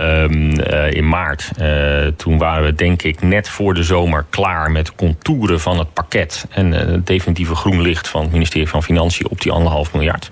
[0.70, 1.50] uh, in maart...
[1.60, 5.92] Uh, toen waren we denk ik net voor de zomer klaar met contouren van het
[5.92, 6.46] pakket...
[6.50, 10.28] en het definitieve groen licht van het ministerie van Financiën op die anderhalf miljard.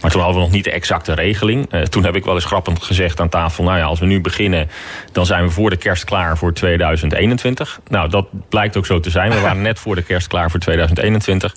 [0.00, 1.68] Maar toen hadden we nog niet de exacte regeling.
[1.88, 3.64] toen heb ik wel eens grappend gezegd aan tafel...
[3.64, 4.70] nou ja, als we nu beginnen,
[5.12, 7.80] dan zijn we voor de kerst klaar voor 2021.
[7.88, 9.30] Nou, dat blijkt ook zo te zijn.
[9.30, 11.54] We waren net voor de kerst klaar voor 2021.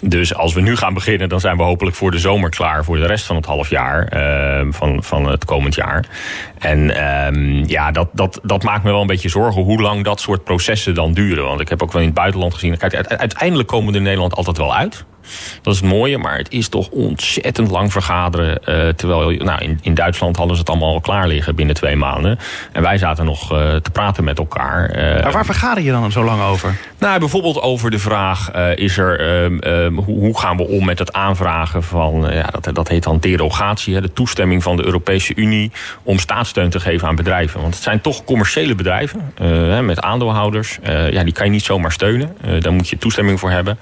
[0.00, 2.84] Dus als we nu gaan beginnen, dan zijn we hopelijk voor de zomer klaar...
[2.84, 6.04] voor de rest van het half jaar uh, van, van het komend jaar.
[6.58, 10.20] En um, ja, dat, dat, dat maakt me wel een beetje zorgen hoe lang dat
[10.20, 11.44] soort processen dan duren.
[11.44, 12.76] Want ik heb ook wel in het buitenland gezien.
[12.76, 15.04] Kijk, uiteindelijk komen we in Nederland altijd wel uit.
[15.62, 18.60] Dat is het mooie, maar het is toch ontzettend lang vergaderen.
[18.68, 21.96] Uh, terwijl nou, in, in Duitsland hadden ze het allemaal al klaar liggen binnen twee
[21.96, 22.38] maanden.
[22.72, 24.96] En wij zaten nog uh, te praten met elkaar.
[24.96, 26.76] Uh, maar waar vergader je dan zo lang over?
[26.98, 31.12] Nou, bijvoorbeeld over de vraag: is er, ehm, hoe, hoe, gaan we om met het
[31.12, 35.72] aanvragen van, ja, dat, dat heet dan derogatie, hè, de toestemming van de Europese Unie
[36.02, 37.60] om staatssteun te geven aan bedrijven.
[37.60, 39.32] Want het zijn toch commerciële bedrijven
[39.86, 40.78] met aandeelhouders.
[41.10, 42.36] ja, die kan je niet zomaar steunen.
[42.60, 43.78] daar moet je toestemming voor hebben.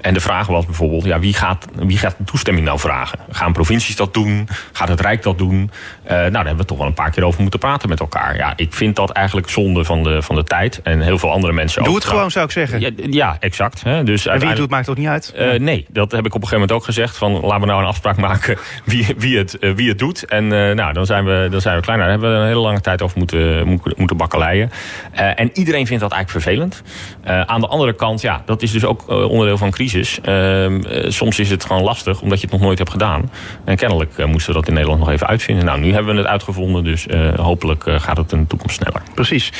[0.00, 3.18] En de vraag was bijvoorbeeld ja, wie, gaat, wie gaat de toestemming nou vragen?
[3.30, 4.48] Gaan provincies dat doen?
[4.72, 5.70] Gaat het Rijk dat doen?
[6.04, 8.36] Uh, nou, daar hebben we toch wel een paar keer over moeten praten met elkaar.
[8.36, 10.80] Ja, ik vind dat eigenlijk zonde van de, van de tijd.
[10.82, 12.00] En heel veel andere mensen Doe ook.
[12.00, 12.80] Doe het gewoon, zou ik zeggen.
[12.80, 13.82] Ja, ja exact.
[13.82, 14.04] Hè.
[14.04, 15.34] Dus en wie het doet, maakt het ook niet uit?
[15.38, 17.16] Uh, nee, dat heb ik op een gegeven moment ook gezegd.
[17.16, 20.24] Van, laten we nou een afspraak maken wie, wie, het, uh, wie het doet.
[20.24, 21.96] En nou, dan zijn we, dan zijn we klaar.
[21.96, 24.70] Nou, daar hebben we een hele lange tijd over moeten, moeten, moeten bakkeleien.
[25.12, 26.82] en iedereen vindt dat eigenlijk vervelend.
[27.24, 30.20] aan de andere kant, ja, dat is dus ook onderdeel van crisis.
[30.22, 33.30] Ehm, soms is het gewoon lastig, omdat je het nog nooit hebt gedaan.
[33.64, 35.64] En kennelijk uh, moesten we dat in Nederland nog even uitvinden.
[35.64, 39.02] Nou, nu hebben we het uitgevonden, dus uh, hopelijk gaat het in de toekomst sneller.
[39.14, 39.52] Precies.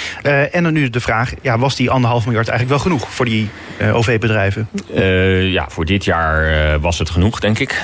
[0.52, 3.48] en dan nu de vraag, ja, was die anderhalf miljard eigenlijk wel genoeg voor die
[3.92, 4.68] OV-bedrijven?
[5.52, 7.82] ja, voor dit jaar was het genoeg, denk ik.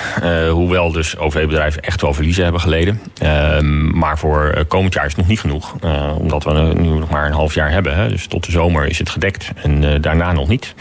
[0.50, 3.00] hoewel dus OV-bedrijven echt wel verliezen hebben geleden.
[3.18, 5.74] Ehm, maar voor komend jaar is het nog niet genoeg.
[6.18, 7.94] omdat we nu nog maar een half jaar hebben.
[7.94, 8.08] Hè.
[8.08, 10.74] Dus tot de zomer is het gedekt en daarna nog niet.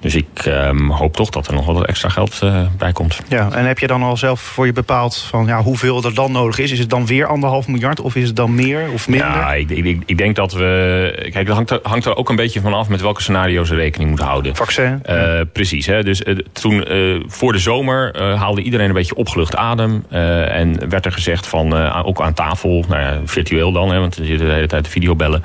[0.00, 2.40] Dus ik ehm, hoop toch dat er nog wat extra geld
[2.78, 3.20] bij komt.
[3.28, 6.32] Ja, en heb je dan al zelf voor je bepaald van ja, hoeveel er dan
[6.32, 6.72] nodig is?
[6.72, 9.28] Is het dan weer anderhalf miljard of is het dan meer of minder?
[9.28, 11.28] Ja, ik, ik, ik denk dat we.
[11.32, 13.74] Kijk, dat hangt er, hangt er ook een beetje van af met welke scenario's we
[13.74, 14.56] rekening moeten houden.
[14.56, 15.02] Vaccin.
[15.10, 15.86] Uh, precies.
[15.86, 20.04] Hè, dus uh, toen uh, voor de zomer haalde iedereen een beetje opgelucht adem.
[20.08, 24.24] en werd er gezegd van ook aan tafel, nou ja, virtueel dan, hè, want we
[24.24, 25.42] zitten de hele tijd de videobellen.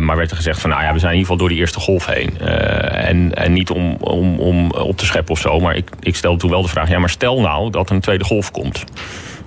[0.00, 1.80] maar werd er gezegd van nou ja, we zijn in ieder geval door die eerste
[1.80, 2.38] golf heen.
[2.38, 6.38] en, en niet om, om, om op te scheppen of zo, maar ik, ik stelde
[6.38, 8.84] toen wel de vraag: ja, maar stel nou dat een tweede golf komt.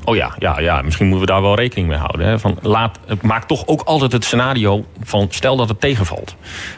[0.06, 2.28] Oh ja, ja, ja, misschien moeten we daar wel rekening mee houden.
[2.28, 2.40] Hè?
[2.40, 6.36] Van laat, maak toch ook altijd het scenario van stel dat het tegenvalt.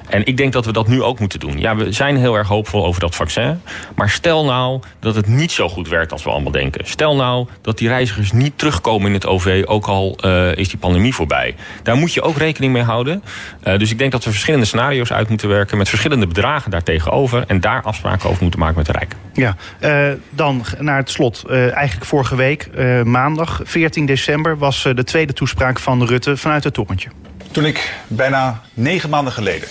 [0.09, 1.59] En ik denk dat we dat nu ook moeten doen.
[1.59, 3.61] Ja, we zijn heel erg hoopvol over dat vaccin.
[3.95, 6.88] Maar stel nou dat het niet zo goed werkt als we allemaal denken.
[6.88, 10.78] Stel nou dat die reizigers niet terugkomen in het OV, ook al uh, is die
[10.78, 11.55] pandemie voorbij.
[11.84, 13.23] Daar moet je ook rekening mee houden.
[13.63, 17.43] Uh, dus ik denk dat we verschillende scenario's uit moeten werken met verschillende bedragen daartegenover.
[17.47, 19.15] En daar afspraken over moeten maken met de Rijk.
[19.34, 21.43] Ja, uh, dan naar het slot.
[21.49, 22.69] eigenlijk vorige week
[23.16, 27.09] maandag, 14 december, was de tweede toespraak van Rutte vanuit het torentje.
[27.51, 29.68] Toen ik bijna negen maanden geleden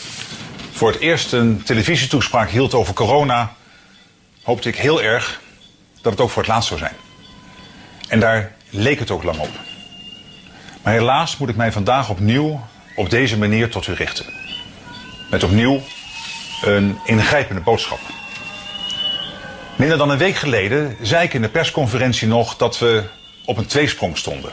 [0.72, 3.52] voor het eerst een televisietoespraak hield over corona,
[4.42, 5.40] hoopte ik heel erg
[6.02, 6.94] dat het ook voor het laatst zou zijn.
[8.08, 9.50] En daar leek het ook lang op.
[10.82, 12.66] Maar helaas moet ik mij vandaag opnieuw
[12.96, 14.26] op deze manier tot u richten.
[15.30, 15.80] Met opnieuw
[16.62, 18.00] een ingrijpende boodschap.
[19.76, 23.04] Minder dan een week geleden zei ik in de persconferentie nog dat we
[23.44, 24.52] op een tweesprong stonden.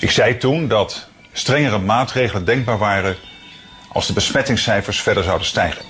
[0.00, 3.16] Ik zei toen dat strengere maatregelen denkbaar waren
[3.88, 5.84] als de besmettingscijfers verder zouden stijgen.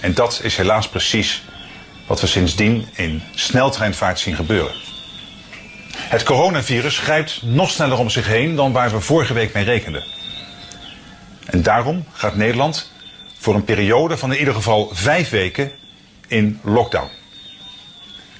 [0.00, 1.42] En dat is helaas precies
[2.06, 4.74] wat we sindsdien in sneltreinvaart zien gebeuren.
[5.96, 10.04] Het coronavirus grijpt nog sneller om zich heen dan waar we vorige week mee rekenden.
[11.44, 12.92] En daarom gaat Nederland
[13.38, 15.72] voor een periode van in ieder geval vijf weken
[16.28, 17.10] in lockdown.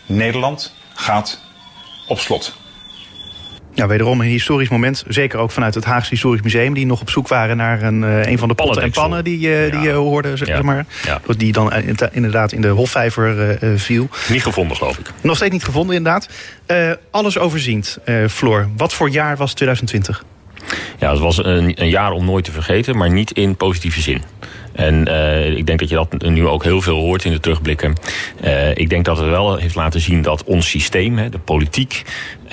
[0.06, 1.40] Nederland gaat
[2.10, 2.56] op slot.
[3.74, 5.04] Ja, wederom een historisch moment.
[5.08, 6.74] Zeker ook vanuit het Haagse Historisch Museum.
[6.74, 9.64] Die nog op zoek waren naar een, uh, een van de potten en pannen die,
[9.64, 10.36] uh, die je hoorde.
[10.36, 10.62] Zeg ja.
[10.62, 10.86] maar.
[11.04, 11.20] Ja.
[11.36, 11.72] Die dan
[12.12, 14.08] inderdaad in de Hofvijver uh, viel.
[14.28, 15.12] Niet gevonden, geloof ik.
[15.20, 16.28] Nog steeds niet gevonden, inderdaad.
[17.10, 17.98] alles overziend,
[18.28, 18.68] Floor.
[18.76, 20.24] Wat voor jaar was 2020?
[20.98, 24.22] Ja, het was een, een jaar om nooit te vergeten, maar niet in positieve zin.
[24.80, 27.94] En uh, ik denk dat je dat nu ook heel veel hoort in de terugblikken.
[28.44, 32.02] Uh, ik denk dat het wel heeft laten zien dat ons systeem, hè, de politiek,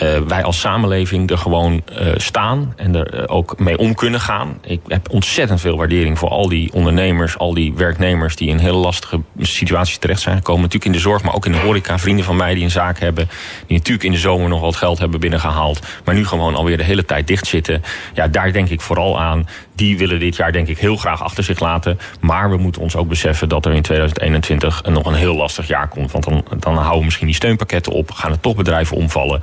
[0.04, 4.20] uh, wij als samenleving er gewoon uh, staan en er uh, ook mee om kunnen
[4.20, 4.58] gaan.
[4.62, 8.78] Ik heb ontzettend veel waardering voor al die ondernemers, al die werknemers die in hele
[8.78, 10.62] lastige situaties terecht zijn gekomen.
[10.62, 12.00] Natuurlijk in de zorg, maar ook in de horeca.
[12.00, 13.30] Vrienden van mij die een zaak hebben,
[13.68, 16.84] die natuurlijk in de zomer nog wat geld hebben binnengehaald, maar nu gewoon alweer de
[16.84, 17.84] hele tijd dicht zitten.
[18.14, 19.48] Ja, daar denk ik vooral aan.
[19.76, 22.00] Die willen dit jaar denk ik heel graag achter zich laten.
[22.20, 25.88] Maar we moeten ons ook beseffen dat er in 2021 nog een heel lastig jaar
[25.88, 26.12] komt.
[26.12, 29.42] Want dan, dan houden we misschien die steunpakketten op, gaan er toch bedrijven omvallen.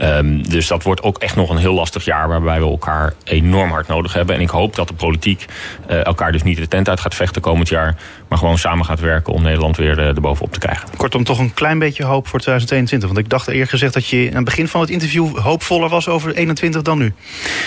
[0.00, 3.70] Um, dus dat wordt ook echt nog een heel lastig jaar waarbij we elkaar enorm
[3.70, 4.34] hard nodig hebben.
[4.34, 5.46] En ik hoop dat de politiek
[5.90, 7.96] uh, elkaar dus niet de tent uit gaat vechten komend jaar.
[8.28, 10.88] Maar gewoon samen gaat werken om Nederland weer uh, erbovenop te krijgen.
[10.96, 13.08] Kortom, toch een klein beetje hoop voor 2021.
[13.08, 16.08] Want ik dacht eerder gezegd dat je aan het begin van het interview hoopvoller was
[16.08, 17.14] over 21 dan nu.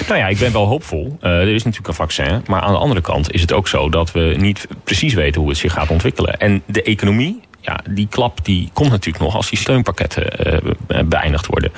[0.08, 1.18] Nou ja, ik ben wel hoopvol.
[1.22, 2.44] Uh, er is natuurlijk een vaccin.
[2.48, 5.50] Maar aan de andere kant is het ook zo dat we niet precies weten hoe
[5.50, 6.38] het zich gaat ontwikkelen.
[6.38, 10.54] En de economie ja, die klap die komt natuurlijk nog als die steunpakketten
[10.88, 11.72] uh, beëindigd worden.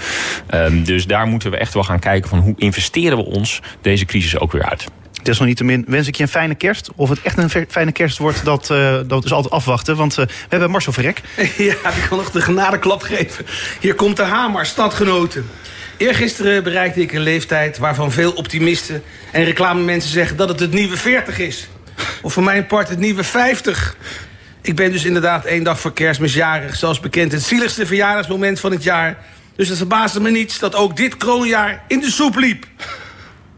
[0.53, 4.05] Um, dus daar moeten we echt wel gaan kijken van hoe investeren we ons deze
[4.05, 4.87] crisis ook weer uit.
[5.23, 6.89] Desalniettemin wens ik je een fijne kerst.
[6.95, 9.95] Of het echt een fijne kerst wordt, dat, uh, dat is altijd afwachten.
[9.95, 11.21] Want uh, we hebben Marcel Verrek.
[11.57, 13.45] Ja, die kan nog de genadeklap geven.
[13.79, 15.49] Hier komt de hamer, stadgenoten.
[15.97, 20.97] Eergisteren bereikte ik een leeftijd waarvan veel optimisten en reclamemensen zeggen dat het het nieuwe
[20.97, 21.67] 40 is.
[22.21, 23.95] Of voor mijn part het nieuwe 50.
[24.67, 26.75] Ik ben dus inderdaad één dag voor kerstmis jarig.
[26.75, 29.17] Zoals bekend het zieligste verjaardagsmoment van het jaar.
[29.55, 32.65] Dus het verbaasde me niets dat ook dit kroonjaar in de soep liep.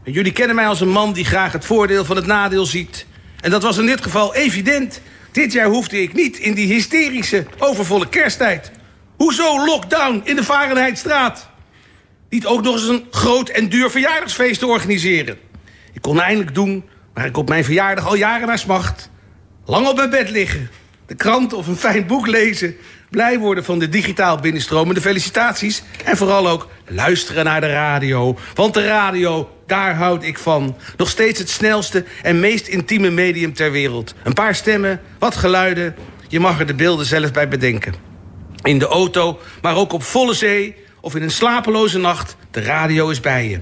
[0.03, 3.05] En jullie kennen mij als een man die graag het voordeel van het nadeel ziet.
[3.39, 5.01] En dat was in dit geval evident.
[5.31, 8.71] Dit jaar hoefde ik niet in die hysterische, overvolle kersttijd.
[9.15, 11.49] Hoezo lockdown in de Varenheidstraat?
[12.29, 15.37] Niet ook nog eens een groot en duur verjaardagsfeest te organiseren.
[15.93, 16.83] Ik kon eindelijk doen
[17.13, 19.09] waar ik op mijn verjaardag al jaren naar smacht.
[19.65, 20.69] Lang op mijn bed liggen,
[21.09, 22.75] de krant of een fijn boek lezen...
[23.09, 25.83] blij worden van de digitaal binnenstromende felicitaties...
[26.05, 28.37] en vooral ook luisteren naar de radio.
[28.53, 30.75] Want de radio, daar houd ik van.
[30.97, 34.13] Nog steeds het snelste en meest intieme medium ter wereld.
[34.23, 35.95] Een paar stemmen, wat geluiden.
[36.27, 37.93] Je mag er de beelden zelf bij bedenken.
[38.63, 42.35] In de auto, maar ook op volle zee of in een slapeloze nacht...
[42.51, 43.59] de radio is bij je.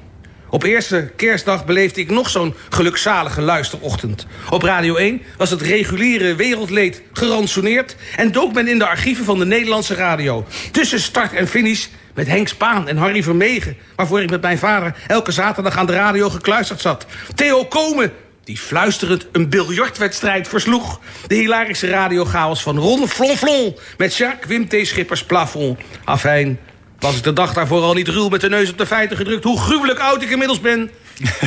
[0.50, 4.26] Op eerste kerstdag beleefde ik nog zo'n gelukzalige luisterochtend.
[4.50, 7.95] Op Radio 1 was het reguliere wereldleed gerantsoeneerd...
[8.16, 10.45] en dook men in de archieven van de Nederlandse radio.
[10.72, 13.78] Tussen start en finish met Henk Spaan en Harry Vermegen...
[13.95, 17.06] waarvoor ik met mijn vader elke zaterdag aan de radio gekluisterd zat.
[17.36, 21.00] Theo Komen, die fluisterend een biljartwedstrijd versloeg.
[21.28, 23.76] De hilarische radiochaos van Ron Flonflon...
[23.98, 24.88] met Jacques Wim T.
[24.88, 25.80] Schippers plafond.
[26.04, 26.60] Afijn,
[27.00, 29.43] was ik de dag daarvoor al niet ruw met de neus op de feiten gedrukt...
[29.43, 30.91] hoe gruwelijk oud ik inmiddels ben,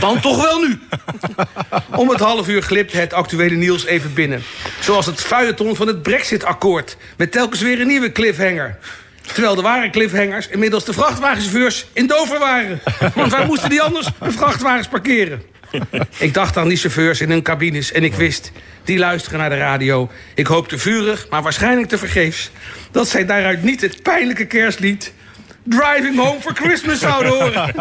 [0.00, 0.78] dan toch wel nu.
[1.96, 4.42] Om het half uur glipt het actuele nieuws even binnen.
[4.80, 6.96] Zoals het feuilleton van het Brexit-akkoord...
[7.16, 8.78] met telkens weer een nieuwe cliffhanger.
[9.32, 12.80] Terwijl de ware cliffhangers inmiddels de vrachtwagenchauffeurs in Dover waren.
[13.14, 15.42] Want waar moesten die anders de vrachtwagens parkeren?
[16.18, 18.52] Ik dacht aan die chauffeurs in hun cabines en ik wist...
[18.84, 20.10] die luisteren naar de radio.
[20.34, 22.50] Ik hoopte vurig, maar waarschijnlijk tevergeefs...
[22.90, 25.12] dat zij daaruit niet het pijnlijke kerstlied...
[25.70, 27.74] Driving Home for Christmas zouden horen.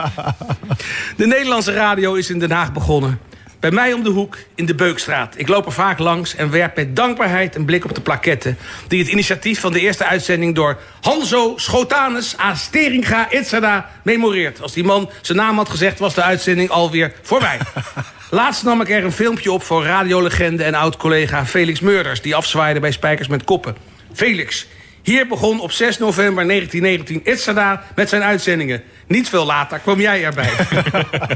[1.17, 3.19] De Nederlandse radio is in Den Haag begonnen.
[3.59, 5.33] Bij mij om de hoek in de Beukstraat.
[5.37, 8.57] Ik loop er vaak langs en werp met dankbaarheid een blik op de plaketten...
[8.87, 14.61] die het initiatief van de eerste uitzending door Hanzo Schotanus Asteringa Itzada memoreert.
[14.61, 17.57] Als die man zijn naam had gezegd was de uitzending alweer voorbij.
[18.29, 22.21] Laatst nam ik er een filmpje op voor radiolegende en oud-collega Felix Meurders...
[22.21, 23.75] die afzwaaide bij Spijkers met Koppen.
[24.13, 24.67] Felix,
[25.09, 28.83] hier begon op 6 november 1919 Itzada met zijn uitzendingen.
[29.07, 30.51] Niet veel later kwam jij erbij.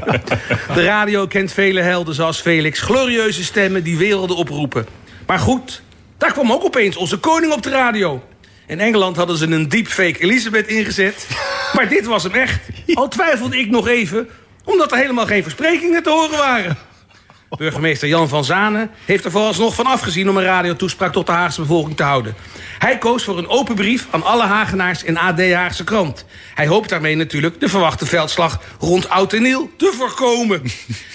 [0.76, 2.82] De radio kent vele helden zoals Felix.
[2.82, 4.86] Glorieuze stemmen die werelden oproepen.
[5.26, 5.82] Maar goed,
[6.18, 8.24] daar kwam ook opeens onze koning op de radio.
[8.68, 11.28] In Engeland hadden ze een deepfake Elisabeth ingezet.
[11.76, 12.60] Maar dit was hem echt.
[12.94, 14.30] Al twijfelde ik nog even,
[14.64, 16.78] omdat er helemaal geen versprekingen te horen waren.
[17.58, 20.30] Burgemeester Jan van Zanen heeft er vooralsnog van afgezien...
[20.30, 22.36] om een radiotoespraak tot de Haagse bevolking te houden.
[22.80, 26.26] Hij koos voor een open brief aan alle Hagenaars in AD Haagse krant.
[26.54, 30.62] Hij hoopt daarmee natuurlijk de verwachte veldslag rond Oud en Nieuw te voorkomen.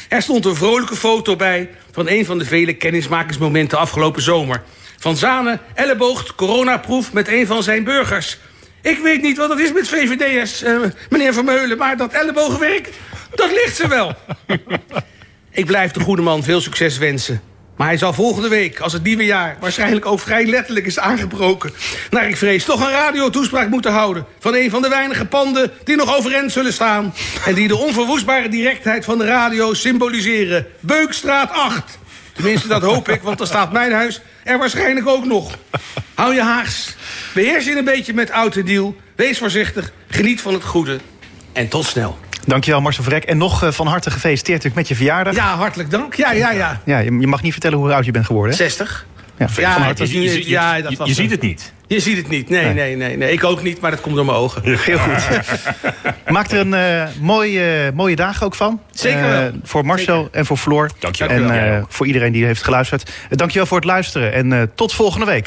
[0.08, 4.62] Er stond een vrolijke foto bij van een van de vele kennismakingsmomenten afgelopen zomer.
[4.98, 8.38] Van Zanen elleboogt coronaproef met een van zijn burgers.
[8.82, 10.78] Ik weet niet wat het is met VVD'ers, uh,
[11.10, 11.78] meneer Vermeulen...
[11.78, 12.90] maar dat ellebogenwerk,
[13.34, 14.14] dat ligt ze wel.
[15.50, 17.40] Ik blijf de goede man veel succes wensen.
[17.76, 19.56] Maar hij zal volgende week, als het nieuwe jaar...
[19.60, 21.72] waarschijnlijk ook vrij letterlijk is aangebroken...
[22.10, 24.26] naar ik vrees toch een radiotoespraak moeten houden...
[24.38, 27.14] van een van de weinige panden die nog overeind zullen staan...
[27.46, 30.66] en die de onverwoestbare directheid van de radio symboliseren.
[30.80, 31.98] Beukstraat 8.
[32.32, 35.58] Tenminste, dat hoop ik, want dan staat mijn huis er waarschijnlijk ook nog.
[36.14, 36.96] Hou je haags.
[37.34, 38.96] Beheers je een beetje met oud deal.
[39.16, 39.92] Wees voorzichtig.
[40.08, 40.98] Geniet van het goede.
[41.52, 42.18] En tot snel.
[42.48, 43.24] Dankjewel Marcel Vrek.
[43.24, 45.34] En nog eh, van harte gefeliciteerd met je verjaardag.
[45.34, 46.14] Ja, hartelijk dank.
[46.14, 46.80] Ja, ja, ja.
[46.84, 48.50] Ja, je, mag niet vertellen hoe oud je bent geworden.
[48.52, 48.56] hè?
[48.58, 49.06] 60.
[49.38, 50.12] Ja, Ja, van het harte.
[50.12, 51.72] je, je- ja, dat was je ziet het niet.
[51.86, 52.48] Je ziet het niet.
[52.48, 52.74] Nee, Nee.
[52.74, 53.32] nee, nee, nee.
[53.32, 54.62] Ik ook niet, maar dat komt door mijn ogen.
[54.78, 55.28] Heel goed.
[56.28, 58.80] Maak er een eh, mooie, mooie dagen ook van.
[58.90, 59.50] Zeker Eh, wel.
[59.62, 60.90] voor Marcel en voor Floor.
[60.98, 61.36] Dankjewel.
[61.36, 63.10] En eh, voor iedereen die heeft geluisterd.
[63.30, 65.46] Eh, dankjewel voor het luisteren en eh, tot volgende week.